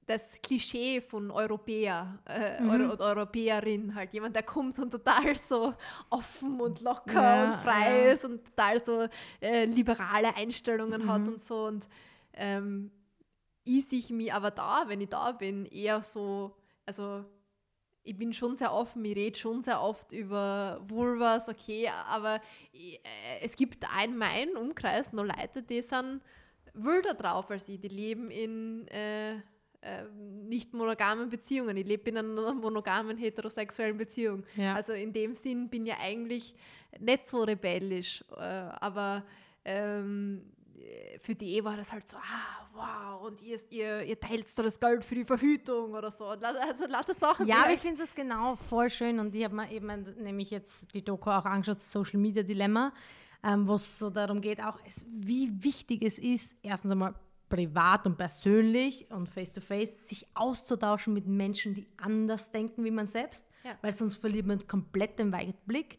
[0.09, 5.75] das Klischee von Europäer äh, Euro und Europäerin, halt jemand, der kommt und total so
[6.09, 8.13] offen und locker Ja, und frei ja.
[8.13, 9.07] ist und total so
[9.41, 11.67] äh, liberale Einstellungen hat und so.
[11.67, 11.87] Und
[12.33, 12.91] ähm,
[13.65, 16.57] ich sehe mich aber da, wenn ich da bin, eher so,
[16.87, 17.25] also
[18.03, 22.41] ich bin schon sehr offen, ich rede schon sehr oft über Vulvas, okay, aber
[22.73, 26.23] ich, äh, es gibt in meinem Umkreis noch Leute, die sind
[26.73, 29.43] wilder drauf als ich, die leben in äh,
[30.49, 31.77] nicht monogamen Beziehungen.
[31.77, 34.45] Ich lebe in einer monogamen heterosexuellen Beziehung.
[34.57, 34.75] Ja.
[34.75, 36.55] Also in dem Sinn bin ich eigentlich
[36.99, 39.25] nicht so rebellisch, äh, aber
[39.65, 40.43] ähm,
[41.21, 44.79] für die war das halt so, ah, wow, und ihr, ihr, ihr teilt da das
[44.81, 46.27] Geld für die Verhütung oder so.
[46.27, 47.47] Also lauter Sachen.
[47.47, 49.87] Ja, aber halt- ich finde das genau voll schön und ich habe mir eben
[50.23, 52.93] nämlich jetzt die Doku auch angeschaut, Social Media Dilemma,
[53.43, 57.15] ähm, wo es so darum geht, auch es, wie wichtig es ist, erstens einmal
[57.49, 63.47] privat und persönlich und face-to-face sich auszutauschen mit Menschen, die anders denken wie man selbst,
[63.65, 63.73] Ja.
[63.83, 65.99] weil sonst verliert man komplett den Weitblick.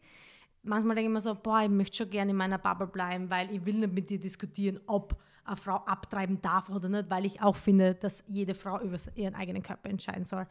[0.62, 3.50] Manchmal denke ich mir so, boah, ich möchte schon gerne in meiner Bubble bleiben, weil
[3.50, 7.40] ich will nicht mit dir diskutieren, ob eine Frau abtreiben darf oder nicht, weil ich
[7.42, 10.46] auch finde, dass jede Frau über ihren eigenen Körper entscheiden soll.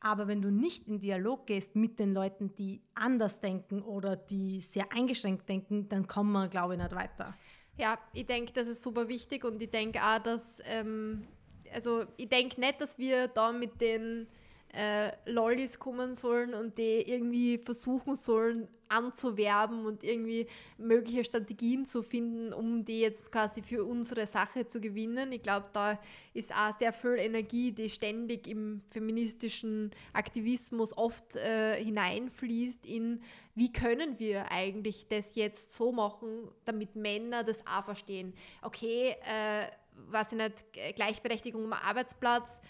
[0.00, 4.60] Aber wenn du nicht in Dialog gehst mit den Leuten, die anders denken oder die
[4.60, 7.34] sehr eingeschränkt denken, dann kommen wir, glaube ich, nicht weiter.
[7.78, 11.26] Ja, ich denke, das ist super wichtig und ich denke auch, dass ähm,
[11.72, 14.26] also ich denke nicht, dass wir da mit den
[14.72, 20.46] äh, Lollis kommen sollen und die irgendwie versuchen sollen anzuwerben und irgendwie
[20.78, 25.32] mögliche Strategien zu finden, um die jetzt quasi für unsere Sache zu gewinnen.
[25.32, 25.98] Ich glaube, da
[26.34, 33.22] ist auch sehr viel Energie, die ständig im feministischen Aktivismus oft äh, hineinfließt in,
[33.54, 38.32] wie können wir eigentlich das jetzt so machen, damit Männer das auch verstehen.
[38.62, 39.66] Okay, äh,
[40.10, 40.64] was ich nicht,
[40.94, 42.60] Gleichberechtigung am Arbeitsplatz,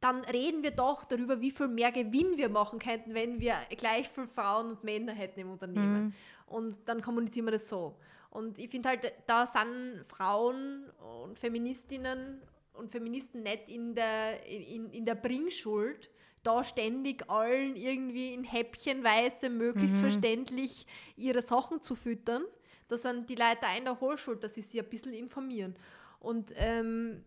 [0.00, 4.08] dann reden wir doch darüber, wie viel mehr Gewinn wir machen könnten, wenn wir gleich
[4.08, 6.04] viel Frauen und Männer hätten im Unternehmen.
[6.04, 6.14] Mhm.
[6.46, 7.96] Und dann kommunizieren wir das so.
[8.30, 10.88] Und ich finde halt, da sind Frauen
[11.24, 12.40] und Feministinnen
[12.72, 16.10] und Feministen nicht in der, in, in der Bringschuld,
[16.42, 20.00] da ständig allen irgendwie in Häppchenweise möglichst mhm.
[20.00, 20.86] verständlich
[21.16, 22.42] ihre Sachen zu füttern.
[22.88, 25.76] Da sind die Leute in der Hohlschuld, dass sie sich ein bisschen informieren.
[26.18, 27.24] Und ähm,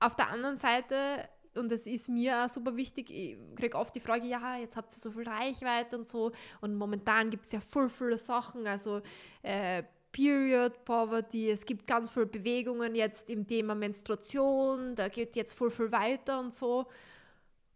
[0.00, 4.00] auf der anderen Seite und es ist mir auch super wichtig, ich kriege oft die
[4.00, 7.60] Frage, ja, jetzt habt ihr so viel Reichweite und so und momentan gibt es ja
[7.60, 9.00] voll viele Sachen, also
[9.42, 9.82] äh,
[10.14, 15.70] Period Poverty, es gibt ganz viele Bewegungen jetzt im Thema Menstruation, da geht jetzt voll
[15.70, 16.86] viel weiter und so.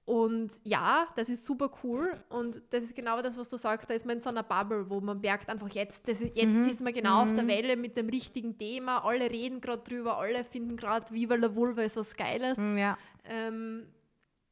[0.08, 3.94] Und ja, das ist super cool und das ist genau das, was du sagst, da
[3.94, 6.70] ist man in so einer Bubble, wo man merkt einfach jetzt, das ist, jetzt mhm.
[6.70, 7.28] ist man genau mhm.
[7.28, 7.48] auf der mhm.
[7.48, 11.82] Welle mit dem richtigen Thema, alle reden gerade drüber, alle finden gerade Viva la Vulva
[11.82, 12.56] ist was Geiles.
[12.56, 12.96] Ja.
[13.28, 13.92] Ähm,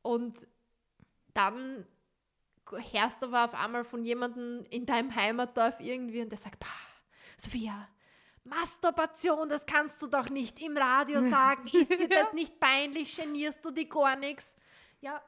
[0.03, 0.47] und
[1.35, 1.87] dann
[2.93, 6.64] hörst du aber auf einmal von jemandem in deinem Heimatdorf irgendwie und der sagt,
[7.37, 7.89] Sophia,
[8.45, 11.66] Masturbation, das kannst du doch nicht im Radio sagen.
[11.66, 13.16] Ist dir das nicht peinlich?
[13.16, 14.55] Genierst du dich gar nichts?
[15.01, 15.20] Ja,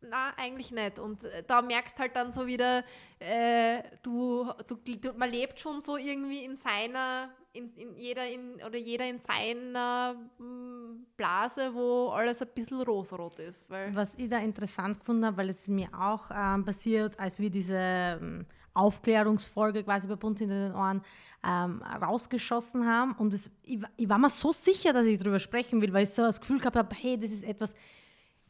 [0.00, 0.98] na, eigentlich nicht.
[0.98, 2.84] Und äh, da merkst halt dann so wieder,
[3.18, 8.54] äh, du, du, du, man lebt schon so irgendwie in seiner, in, in jeder in,
[8.66, 13.68] oder jeder in seiner hm, Blase, wo alles ein bisschen rosarot ist.
[13.70, 17.50] Weil Was ich da interessant gefunden habe, weil es mir auch ähm, passiert, als wir
[17.50, 21.02] diese ähm, Aufklärungsfolge quasi bei Bund hinter den Ohren
[21.44, 23.12] ähm, rausgeschossen haben.
[23.12, 26.10] Und es, ich, ich, war mir so sicher, dass ich darüber sprechen will, weil ich
[26.10, 27.74] so das Gefühl gehabt habe, hey, das ist etwas,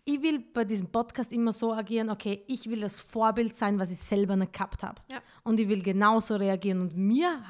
[0.05, 3.91] ich will bei diesem Podcast immer so agieren, okay, ich will das Vorbild sein, was
[3.91, 5.01] ich selber nicht gehabt habe.
[5.13, 5.21] Ja.
[5.45, 6.81] Und ich will genauso reagieren.
[6.81, 7.43] Und mir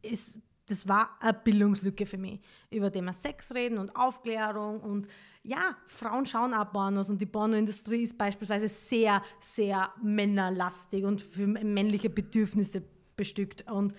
[0.00, 2.40] ist, das war eine Bildungslücke für mich,
[2.70, 5.08] über Thema Sex reden und Aufklärung und
[5.42, 11.46] ja, Frauen schauen auch Pornos und die Pornoindustrie ist beispielsweise sehr, sehr männerlastig und für
[11.46, 12.82] männliche Bedürfnisse
[13.16, 13.68] bestückt.
[13.70, 13.94] Und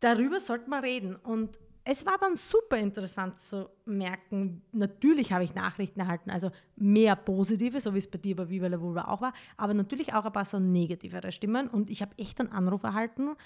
[0.00, 1.16] darüber sollte man reden.
[1.16, 7.14] Und es war dann super interessant zu merken, natürlich habe ich Nachrichten erhalten, also mehr
[7.14, 10.24] positive, so wie es bei dir bei Viva la Vulva auch war, aber natürlich auch
[10.24, 13.36] ein paar so negativere Stimmen und ich habe echt einen Anruf erhalten,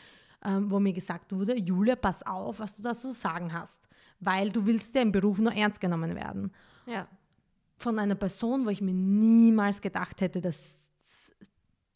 [0.45, 3.89] ähm, wo mir gesagt wurde, Julia, pass auf, was du da so sagen hast,
[4.21, 6.53] weil du willst ja im Beruf nur ernst genommen werden.
[6.87, 7.09] Ja.
[7.77, 10.77] Von einer Person, wo ich mir niemals gedacht hätte, dass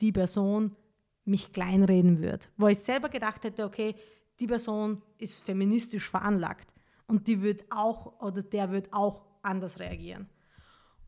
[0.00, 0.76] die Person
[1.24, 2.50] mich kleinreden wird.
[2.56, 3.94] Wo ich selber gedacht hätte, okay,
[4.40, 6.68] die Person ist feministisch veranlagt
[7.06, 10.28] und die wird auch oder der wird auch anders reagieren.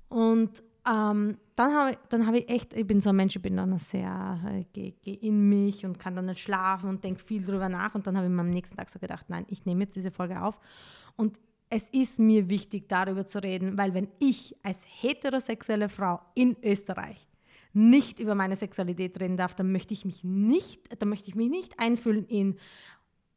[0.09, 3.43] Und ähm, dann habe ich, dann hab ich echt, ich bin so ein Mensch, ich
[3.43, 7.23] bin dann sehr, äh, gehe geh in mich und kann dann nicht schlafen und denke
[7.23, 7.95] viel drüber nach.
[7.95, 10.11] Und dann habe ich mir am nächsten Tag so gedacht, nein, ich nehme jetzt diese
[10.11, 10.59] Folge auf.
[11.17, 16.57] Und es ist mir wichtig, darüber zu reden, weil wenn ich als heterosexuelle Frau in
[16.63, 17.29] Österreich
[17.73, 21.51] nicht über meine Sexualität reden darf, dann möchte ich mich nicht, dann möchte ich mich
[21.51, 22.57] nicht einfühlen in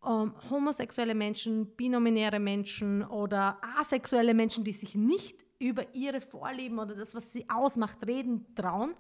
[0.05, 6.95] ähm, homosexuelle Menschen, binominäre Menschen oder asexuelle Menschen, die sich nicht über ihre Vorlieben oder
[6.95, 8.95] das, was sie ausmacht, reden trauen,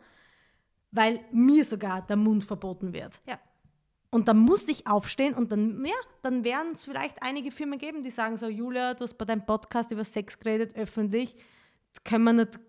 [0.91, 3.21] weil mir sogar der Mund verboten wird.
[3.27, 3.39] Ja.
[4.09, 8.03] Und dann muss ich aufstehen und dann, ja, dann werden es vielleicht einige Firmen geben,
[8.03, 11.35] die sagen so, Julia, du hast bei deinem Podcast über Sex geredet, öffentlich,
[11.93, 12.59] das können wir nicht,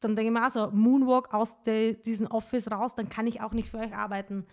[0.00, 3.52] dann denke ich mir auch so, Moonwalk aus diesem Office raus, dann kann ich auch
[3.52, 4.46] nicht für euch arbeiten.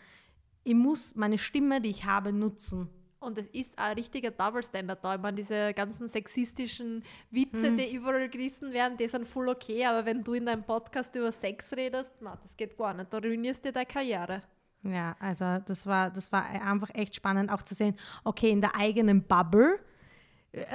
[0.64, 2.90] Ich muss meine Stimme, die ich habe, nutzen.
[3.26, 5.16] Und es ist ein richtiger Double Standard da.
[5.16, 7.78] Ich meine, diese ganzen sexistischen Witze, mhm.
[7.78, 9.84] die überall gerissen werden, die sind voll okay.
[9.86, 13.12] Aber wenn du in deinem Podcast über Sex redest, na, das geht gar nicht.
[13.12, 14.44] Da ruinierst du deine Karriere.
[14.84, 18.76] Ja, also das war, das war einfach echt spannend auch zu sehen, okay, in der
[18.76, 19.80] eigenen Bubble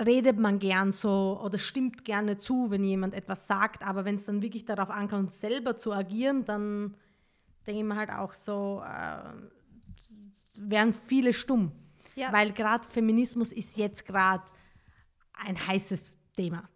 [0.04, 4.26] redet man gern so oder stimmt gerne zu, wenn jemand etwas sagt, aber wenn es
[4.26, 6.96] dann wirklich darauf ankommt, selber zu agieren, dann
[7.66, 9.22] denke ich mir halt auch so, äh,
[10.58, 11.72] wären viele stumm.
[12.14, 12.32] Ja.
[12.32, 14.44] Weil gerade Feminismus ist jetzt gerade
[15.32, 16.02] ein heißes
[16.36, 16.68] Thema.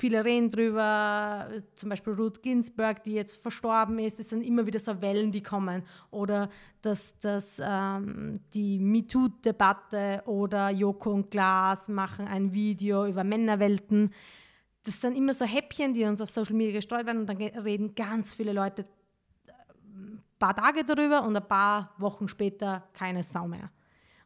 [0.00, 4.18] Viele reden drüber, zum Beispiel Ruth Ginsburg, die jetzt verstorben ist.
[4.18, 5.82] Es sind immer wieder so Wellen, die kommen.
[6.10, 6.48] Oder
[6.80, 14.14] dass, dass ähm, die MeToo-Debatte oder Joko und Glas machen ein Video über Männerwelten.
[14.84, 17.94] das sind immer so Häppchen, die uns auf Social Media gestreut werden und dann reden
[17.94, 18.86] ganz viele Leute
[19.48, 23.70] ein äh, paar Tage darüber und ein paar Wochen später keine Sau mehr.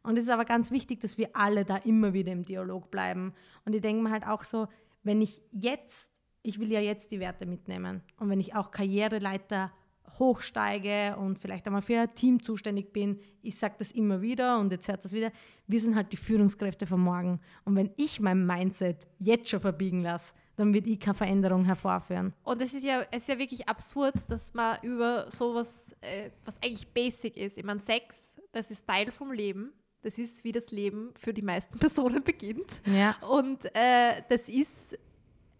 [0.05, 3.33] Und es ist aber ganz wichtig, dass wir alle da immer wieder im Dialog bleiben.
[3.65, 4.67] Und ich denke mir halt auch so,
[5.03, 6.11] wenn ich jetzt,
[6.43, 9.71] ich will ja jetzt die Werte mitnehmen und wenn ich auch Karriereleiter
[10.19, 14.71] hochsteige und vielleicht einmal für ein Team zuständig bin, ich sage das immer wieder und
[14.71, 15.31] jetzt hört das wieder,
[15.67, 17.39] wir sind halt die Führungskräfte von morgen.
[17.65, 22.33] Und wenn ich mein Mindset jetzt schon verbiegen lasse, dann wird ich keine Veränderung hervorführen.
[22.43, 26.87] Und es ist ja, ist ja wirklich absurd, dass man über sowas, äh, was eigentlich
[26.87, 28.15] basic ist, ich meine, Sex,
[28.51, 29.73] das ist Teil vom Leben.
[30.05, 32.79] Das ist, wie das Leben für die meisten Personen beginnt.
[32.85, 33.15] Ja.
[33.27, 34.99] Und äh, das ist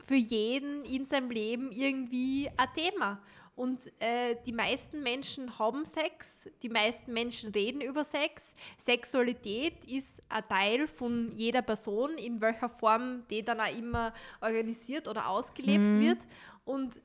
[0.05, 3.19] für jeden in seinem Leben irgendwie ein Thema.
[3.55, 8.53] Und äh, die meisten Menschen haben Sex, die meisten Menschen reden über Sex.
[8.77, 15.07] Sexualität ist ein Teil von jeder Person, in welcher Form die dann auch immer organisiert
[15.07, 16.01] oder ausgelebt mhm.
[16.01, 16.19] wird.
[16.65, 17.01] Und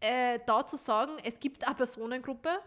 [0.00, 2.58] äh, da zu sagen, es gibt eine Personengruppe,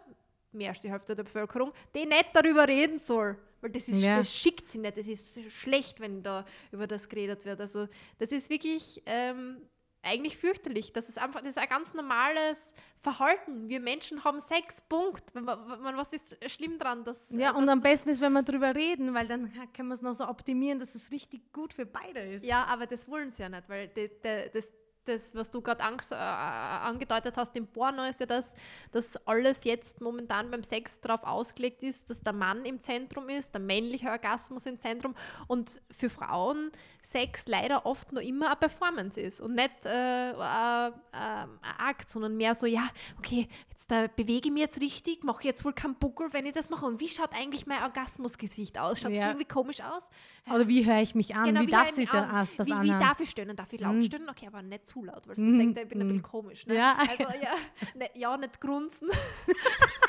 [0.53, 3.37] mehr als die Hälfte der Bevölkerung, die nicht darüber reden soll.
[3.61, 4.17] Weil das, ist, ja.
[4.17, 7.59] das schickt sie nicht, das ist schlecht, wenn da über das geredet wird.
[7.59, 7.87] Also
[8.17, 9.57] das ist wirklich ähm,
[10.01, 10.93] eigentlich fürchterlich.
[10.93, 13.69] Das ist einfach das ist ein ganz normales Verhalten.
[13.69, 15.23] Wir Menschen haben Sex, Punkt.
[15.33, 17.03] Was ist schlimm dran?
[17.03, 20.01] Dass, ja, und am besten ist, wenn wir darüber reden, weil dann können wir es
[20.01, 22.45] noch so optimieren, dass es richtig gut für beide ist.
[22.45, 24.09] Ja, aber das wollen sie ja nicht, weil die,
[24.53, 24.69] das,
[25.09, 28.53] das, was du gerade äh, angedeutet hast im Porno, ist ja das,
[28.91, 33.53] dass alles jetzt momentan beim Sex darauf ausgelegt ist, dass der Mann im Zentrum ist,
[33.53, 35.15] der männliche Orgasmus im Zentrum
[35.47, 40.87] und für Frauen Sex leider oft noch immer eine Performance ist und nicht äh, äh,
[40.87, 42.87] äh, ein Akt, sondern mehr so, ja,
[43.17, 43.47] okay,
[43.89, 46.85] da bewege ich mich jetzt richtig, mache jetzt wohl keinen Buckel, wenn ich das mache.
[46.85, 49.01] Und wie schaut eigentlich mein Orgasmusgesicht aus?
[49.01, 49.27] Schaut es ja.
[49.29, 50.07] irgendwie komisch aus?
[50.47, 51.45] Oder wie höre ich mich an?
[51.45, 52.47] Genau, wie, wie darf ich an?
[52.55, 53.55] das wie, wie darf ich stöhnen?
[53.55, 54.03] Darf ich laut mhm.
[54.03, 54.29] stöhnen?
[54.29, 55.57] Okay, aber nicht zu laut, weil sonst mhm.
[55.57, 56.23] denkt ich bin ein bisschen mhm.
[56.23, 56.67] komisch.
[56.67, 56.75] Ne?
[56.75, 56.97] Ja.
[56.99, 57.53] Also, ja,
[57.95, 59.09] ne, ja, nicht grunzen.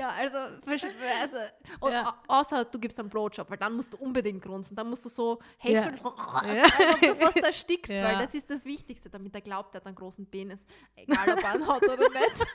[0.00, 1.36] ja, also, also
[1.90, 2.14] ja.
[2.26, 4.74] außer du gibst einen Blowjob, weil dann musst du unbedingt grunzen.
[4.74, 6.10] Dann musst du so helfen, ja.
[6.34, 8.04] als ob du fast erstickst, ja.
[8.04, 10.60] weil das ist das Wichtigste, damit er glaubt, er hat einen großen Penis.
[10.96, 12.46] Egal, ob er einen hat oder nicht.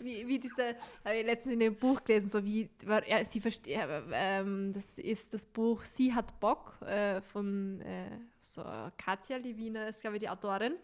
[0.00, 2.68] Wie, wie diese, habe ich letztens in dem Buch gelesen, so wie,
[3.06, 3.78] ja, sie versteht,
[4.12, 8.64] ähm, das ist das Buch Sie hat Bock äh, von äh, so
[8.96, 10.74] Katja Lewiner ist, glaube ich, die Autorin.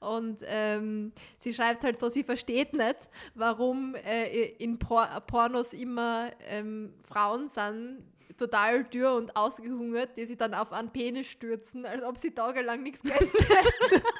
[0.00, 2.98] Und ähm, sie schreibt halt so, sie versteht nicht,
[3.34, 8.04] warum äh, in Por Pornos immer ähm, Frauen sind,
[8.36, 12.82] total dürr und ausgehungert, die sich dann auf einen Penis stürzen, als ob sie tagelang
[12.82, 14.02] nichts gegessen hätten.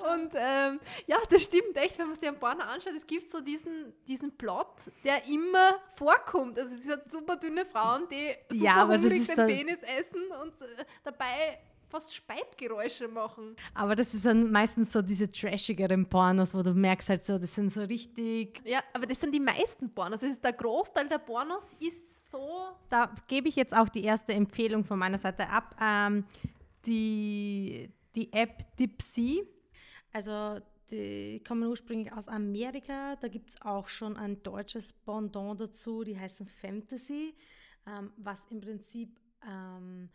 [0.00, 2.94] Und ähm, ja, das stimmt echt, wenn man sich ein Porno anschaut.
[2.96, 4.74] Es gibt so diesen, diesen Plot,
[5.04, 6.58] der immer vorkommt.
[6.58, 10.84] Also es sind super dünne Frauen, die super ja, hungrig den Penis essen und äh,
[11.04, 11.58] dabei
[11.90, 13.56] fast Speibgeräusche machen.
[13.74, 17.54] Aber das ist dann meistens so diese trashigeren Pornos, wo du merkst halt so, das
[17.54, 18.62] sind so richtig...
[18.64, 20.20] Ja, aber das sind die meisten Pornos.
[20.20, 22.68] Das ist der Großteil der Pornos ist so...
[22.88, 25.74] Da gebe ich jetzt auch die erste Empfehlung von meiner Seite ab.
[25.82, 26.24] Ähm,
[26.86, 29.46] die, die App Dipsy
[30.12, 33.16] also die kommen ursprünglich aus Amerika.
[33.16, 37.34] Da gibt es auch schon ein deutsches Pendant dazu, die heißen Fantasy,
[37.86, 40.10] ähm, was im Prinzip ähm,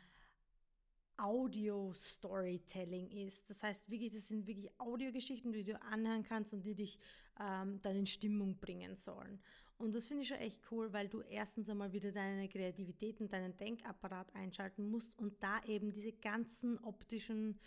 [1.17, 3.49] Audio-Storytelling ist.
[3.49, 6.99] Das heißt wirklich, das sind wirklich Audiogeschichten, die du anhören kannst und die dich
[7.39, 9.39] ähm, dann in Stimmung bringen sollen.
[9.77, 13.33] Und das finde ich schon echt cool, weil du erstens einmal wieder deine Kreativität und
[13.33, 17.59] deinen Denkapparat einschalten musst und da eben diese ganzen optischen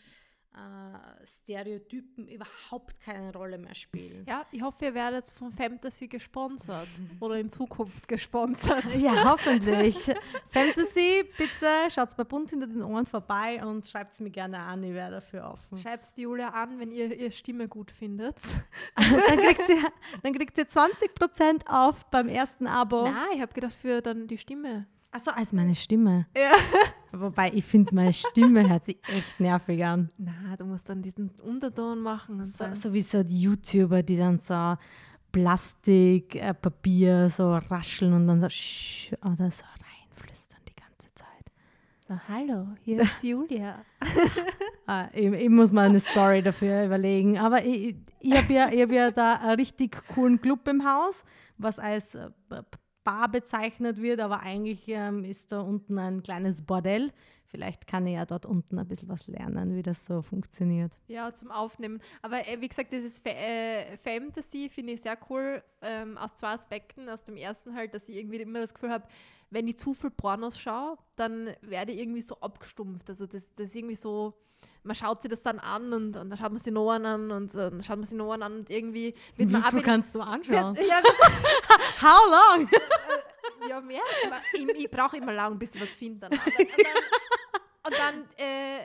[0.55, 4.24] äh, Stereotypen überhaupt keine Rolle mehr spielen.
[4.26, 6.88] Ja, ich hoffe, ihr werdet von Fantasy gesponsert
[7.20, 8.84] oder in Zukunft gesponsert.
[8.99, 9.96] Ja, hoffentlich.
[10.51, 14.82] Fantasy, bitte schaut bei Bund hinter den Ohren vorbei und schreibt es mir gerne an,
[14.82, 15.78] ich wäre dafür offen.
[15.78, 18.36] Schreibt Julia an, wenn ihr ihre Stimme gut findet.
[18.96, 19.76] dann, kriegt sie,
[20.22, 23.05] dann kriegt sie 20% auf beim ersten Abo.
[23.05, 24.86] Nein, ich habe gedacht, für dann die Stimme.
[25.11, 26.27] Achso, als meine Stimme.
[26.37, 26.53] Ja.
[27.13, 30.11] Wobei ich finde, meine Stimme hört sich echt nervig an.
[30.19, 32.45] Na, du musst dann diesen Unterton machen.
[32.45, 34.77] So, so wie so die YouTuber, die dann so
[35.33, 41.47] Plastik, äh, Papier so rascheln und dann so sch oder so reinflüstern die ganze Zeit.
[42.07, 43.83] So, hallo, hier ist Julia.
[44.87, 47.39] ah, ich, ich, muss mal eine Story dafür überlegen.
[47.39, 51.25] Aber ich, ich habe ja, hab ja da einen richtig coolen Club im Haus,
[51.57, 52.31] was als äh,
[53.09, 57.11] Bar bezeichnet wird, aber eigentlich ähm, ist da unten ein kleines Bordell.
[57.47, 60.93] Vielleicht kann ich ja dort unten ein bisschen was lernen, wie das so funktioniert.
[61.07, 62.03] Ja, zum Aufnehmen.
[62.21, 66.49] Aber äh, wie gesagt, dieses Fa äh, Fantasy finde ich sehr cool ähm, aus zwei
[66.49, 67.09] Aspekten.
[67.09, 69.09] Aus dem ersten halt, dass ich irgendwie immer das Gefühl habe,
[69.51, 73.09] wenn ich zu viel Pornos schaue, dann werde ich irgendwie so abgestumpft.
[73.09, 74.34] Also das, das ist irgendwie so,
[74.82, 77.55] man schaut sich das dann an und, und dann schaut man sich noch an und
[77.55, 80.76] dann schaut man sich noch an und irgendwie wird Wie man viel kannst du anschauen?
[80.76, 81.01] Wird, ja,
[82.03, 82.68] How long?
[83.68, 84.03] ja, mehr.
[84.53, 86.26] Ich, ich brauche immer lang, bis ich was finde.
[86.26, 87.03] Und dann, und dann,
[87.84, 88.78] und dann äh,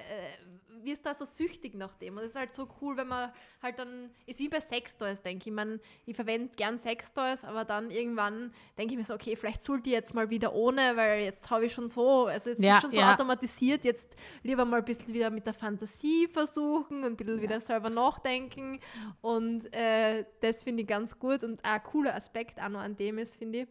[0.86, 2.16] wirst da so süchtig nach dem.
[2.16, 3.32] Und das ist halt so cool, wenn man
[3.62, 5.56] halt dann, ist wie bei Sextoys, denke ich.
[5.56, 9.90] Man, ich verwende gern Sextoys, aber dann irgendwann denke ich mir so, okay, vielleicht sollte
[9.90, 12.82] ich jetzt mal wieder ohne, weil jetzt habe ich schon so, also jetzt ja, ist
[12.82, 13.14] schon so ja.
[13.14, 17.42] automatisiert, jetzt lieber mal ein bisschen wieder mit der Fantasie versuchen und ein bisschen ja.
[17.44, 18.80] wieder selber nachdenken.
[19.22, 23.18] Und äh, das finde ich ganz gut und ein cooler Aspekt auch noch an dem
[23.18, 23.68] ist, finde ich,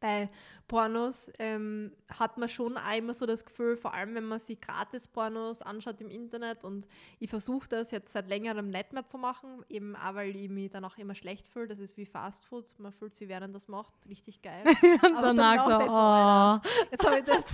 [0.00, 0.28] bei
[0.66, 4.60] Pornos ähm, hat man schon auch immer so das Gefühl, vor allem wenn man sich
[4.60, 6.86] Gratis-Pornos anschaut im Internet und
[7.18, 10.70] ich versuche das jetzt seit längerem nicht mehr zu machen, eben auch weil ich mich
[10.70, 11.68] danach immer schlecht fühle.
[11.68, 14.64] Das ist wie Fastfood, man fühlt sich während das macht richtig geil.
[15.02, 16.86] und danach so, oh.
[16.90, 17.44] Jetzt habe ich das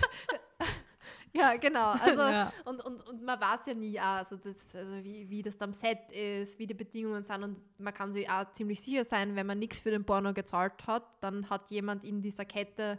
[1.34, 1.90] ja, genau.
[1.90, 2.52] Also, ja.
[2.64, 6.12] Und, und, und man weiß ja nie, also, das, also wie, wie das am Set
[6.12, 7.42] ist, wie die Bedingungen sind.
[7.42, 10.86] Und man kann sich auch ziemlich sicher sein, wenn man nichts für den Porno gezahlt
[10.86, 12.98] hat, dann hat jemand in dieser Kette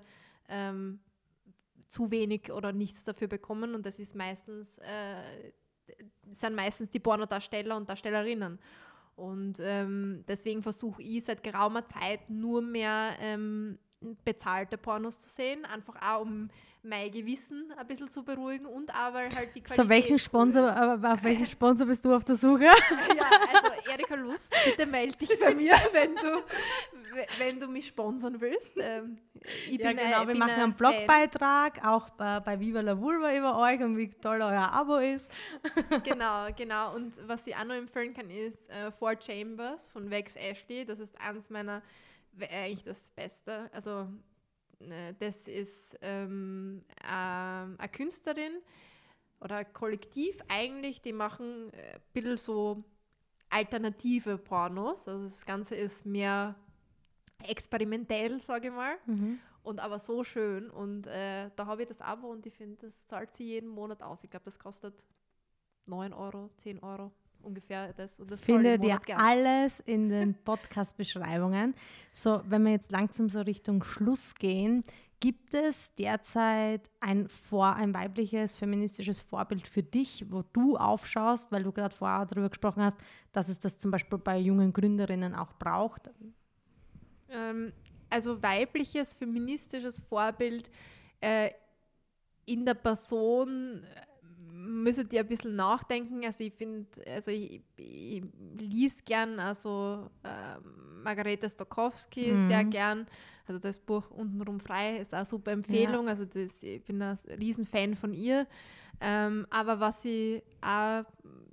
[0.49, 0.99] ähm,
[1.87, 3.73] zu wenig oder nichts dafür bekommen.
[3.73, 5.51] Und das ist meistens, äh,
[6.31, 8.59] sind meistens die Pornodarsteller und Darstellerinnen.
[9.15, 13.79] Und ähm, deswegen versuche ich seit geraumer Zeit nur mehr ähm,
[14.23, 16.49] bezahlte Pornos zu sehen, einfach auch um
[16.85, 19.75] mein Gewissen ein bisschen zu beruhigen und weil halt die Qualität...
[19.75, 22.63] So, welchen Sponsor, aber auf welchen Sponsor bist du auf der Suche?
[22.63, 22.71] ja,
[23.53, 26.43] also Erika Lust, bitte melde dich bei mir, wenn du,
[27.39, 28.73] wenn du mich sponsern willst.
[28.77, 29.19] Ähm,
[29.69, 33.35] ich ja, bin genau, ein, wir machen einen Blogbeitrag, auch bei, bei Viva la Vulva
[33.35, 35.31] über euch und wie toll euer Abo ist.
[36.03, 36.95] genau, genau.
[36.95, 40.85] Und was ich auch noch empfehlen kann, ist uh, Four Chambers von Vex Ashley.
[40.85, 41.81] Das ist eins meiner,
[42.39, 43.69] eigentlich das Beste.
[43.71, 44.05] Also äh,
[45.19, 48.53] das ist ähm, äh, eine Künstlerin
[49.39, 52.83] oder ein Kollektiv eigentlich, die machen ein bisschen so
[53.49, 55.07] alternative Pornos.
[55.07, 56.55] Also das Ganze ist mehr
[57.43, 58.97] experimentell, sage ich mal.
[59.05, 59.39] Mhm.
[59.63, 60.69] Und aber so schön.
[60.69, 64.03] Und äh, da habe ich das Abo und ich finde, das zahlt sie jeden Monat
[64.03, 64.23] aus.
[64.23, 65.03] Ich glaube, das kostet
[65.87, 67.11] 9 Euro, 10 Euro
[67.45, 68.19] ungefähr das.
[68.19, 71.75] Und das Findet ihr alles in den Podcast-Beschreibungen.
[72.11, 74.83] So, wenn wir jetzt langsam so Richtung Schluss gehen,
[75.19, 81.63] gibt es derzeit ein, Vor-, ein weibliches feministisches Vorbild für dich, wo du aufschaust, weil
[81.63, 82.97] du gerade vorher darüber gesprochen hast,
[83.31, 86.09] dass es das zum Beispiel bei jungen Gründerinnen auch braucht?
[87.29, 87.71] Ähm,
[88.09, 90.69] also weibliches feministisches Vorbild
[91.21, 91.51] äh,
[92.45, 93.83] in der Person
[94.75, 96.23] müsstet ihr ein bisschen nachdenken.
[96.25, 98.23] Also ich finde, also ich, ich
[98.57, 100.59] lese gern also äh,
[101.03, 102.47] Margarete Stokowski mhm.
[102.47, 103.05] sehr gern.
[103.47, 106.05] Also das Buch Untenrum frei ist eine super Empfehlung.
[106.05, 106.11] Ja.
[106.11, 108.47] Also das, ich bin ein Riesenfan von ihr.
[109.01, 111.03] Ähm, aber was ich auch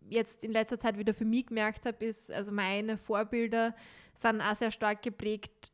[0.08, 3.74] jetzt in letzter Zeit wieder für mich gemerkt habe, ist, also meine Vorbilder
[4.14, 5.72] sind auch sehr stark geprägt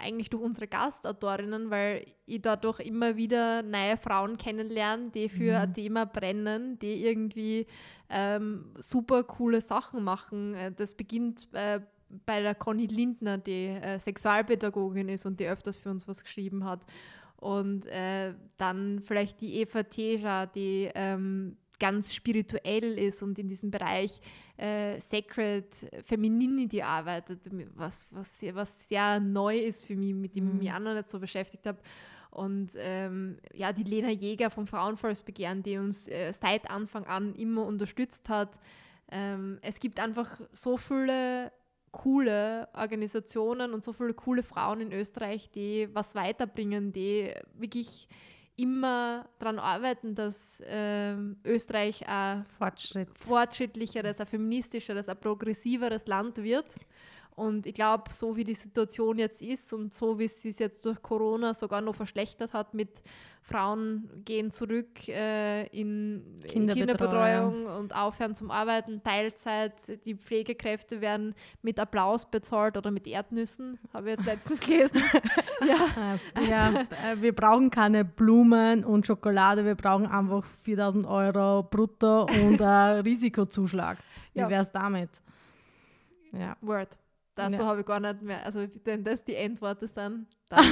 [0.00, 5.62] eigentlich durch unsere Gastautorinnen, weil ich dadurch immer wieder neue Frauen kennenlerne, die für mhm.
[5.62, 7.66] ein Thema brennen, die irgendwie
[8.10, 10.54] ähm, super coole Sachen machen.
[10.54, 11.80] Äh, das beginnt äh,
[12.26, 16.64] bei der Conny Lindner, die äh, Sexualpädagogin ist und die öfters für uns was geschrieben
[16.64, 16.80] hat.
[17.36, 23.70] Und äh, dann vielleicht die Eva Teja, die ähm, ganz spirituell ist und in diesem
[23.70, 24.20] Bereich
[24.56, 25.66] äh, Sacred
[26.04, 27.40] Femininity arbeitet,
[27.74, 30.50] was, was, was sehr neu ist für mich, mit dem mhm.
[30.50, 31.78] ich mich auch noch nicht so beschäftigt habe.
[32.30, 37.64] Und ähm, ja, die Lena Jäger vom Frauenvolksbegehren, die uns äh, seit Anfang an immer
[37.66, 38.58] unterstützt hat.
[39.10, 41.50] Ähm, es gibt einfach so viele
[41.90, 48.08] coole Organisationen und so viele coole Frauen in Österreich, die was weiterbringen, die wirklich
[48.58, 53.08] immer daran arbeiten, dass ähm, Österreich ein Fortschritt.
[53.18, 56.66] fortschrittlicheres, ein feministischeres, ein progressiveres Land wird.
[57.38, 60.84] Und ich glaube, so wie die Situation jetzt ist und so wie es sich jetzt
[60.84, 63.00] durch Corona sogar noch verschlechtert hat mit
[63.42, 67.52] Frauen gehen zurück äh, in Kinderbetreuung.
[67.52, 67.66] Kinderbetreuung.
[67.78, 69.72] und aufhören zum Arbeiten, Teilzeit,
[70.04, 75.00] die Pflegekräfte werden mit Applaus bezahlt oder mit Erdnüssen, habe ich letztens gelesen.
[75.66, 81.62] ja, also, ja äh, wir brauchen keine Blumen und Schokolade, wir brauchen einfach 4000 Euro
[81.62, 83.98] brutto und einen Risikozuschlag.
[84.34, 84.50] Wie ja.
[84.50, 85.10] wäre es damit?
[86.32, 86.56] Ja.
[86.60, 86.98] Word.
[87.38, 87.66] Dazu ja.
[87.66, 88.44] habe ich gar nicht mehr.
[88.44, 90.64] Also, wenn das die Endworte sind, dann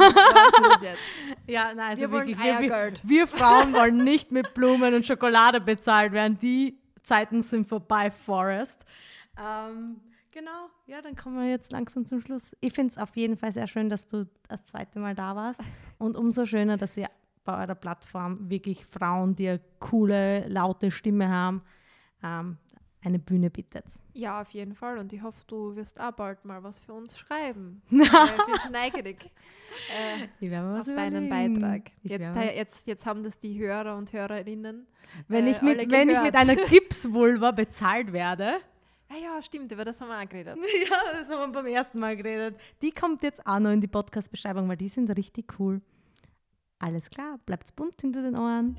[0.83, 0.99] jetzt.
[1.47, 2.39] Ja, nein, also wir wirklich.
[2.39, 6.39] Wir, wir, Frauen wollen nicht mit Blumen und Schokolade bezahlt werden.
[6.41, 8.85] Die Zeiten sind vorbei, Forest.
[9.39, 10.01] Ähm,
[10.33, 12.55] Genau, ja, dann kommen wir jetzt langsam zum Schluss.
[12.61, 15.62] Ich finde es auf jeden Fall sehr schön, dass du das zweite Mal da warst.
[15.97, 17.09] Und umso schöner, dass ihr
[17.43, 21.62] bei eurer Plattform wirklich Frauen, die eine coole, laute Stimme haben,
[22.23, 22.59] ähm,
[23.07, 23.85] eine Bühne bietet.
[24.15, 24.99] Ja, auf jeden Fall.
[24.99, 27.81] Und ich hoffe, du wirst auch bald mal was für uns schreiben.
[27.91, 29.31] ich bin schon neugierig
[30.41, 31.93] äh, auf deinen Beitrag.
[32.03, 34.87] Jetzt, jetzt, jetzt haben das die Hörer und Hörerinnen.
[35.29, 38.57] Wenn, äh, ich, mit, wenn ich mit einer Gipsvulva bezahlt werde.
[39.09, 40.57] Ja, ja, stimmt, über das haben wir auch geredet.
[40.91, 42.57] ja, das haben wir beim ersten Mal geredet.
[42.83, 45.81] Die kommt jetzt auch noch in die Podcast-Beschreibung, weil die sind richtig cool.
[46.81, 48.77] Alles klar, bleibt's bunt hinter den Ohren.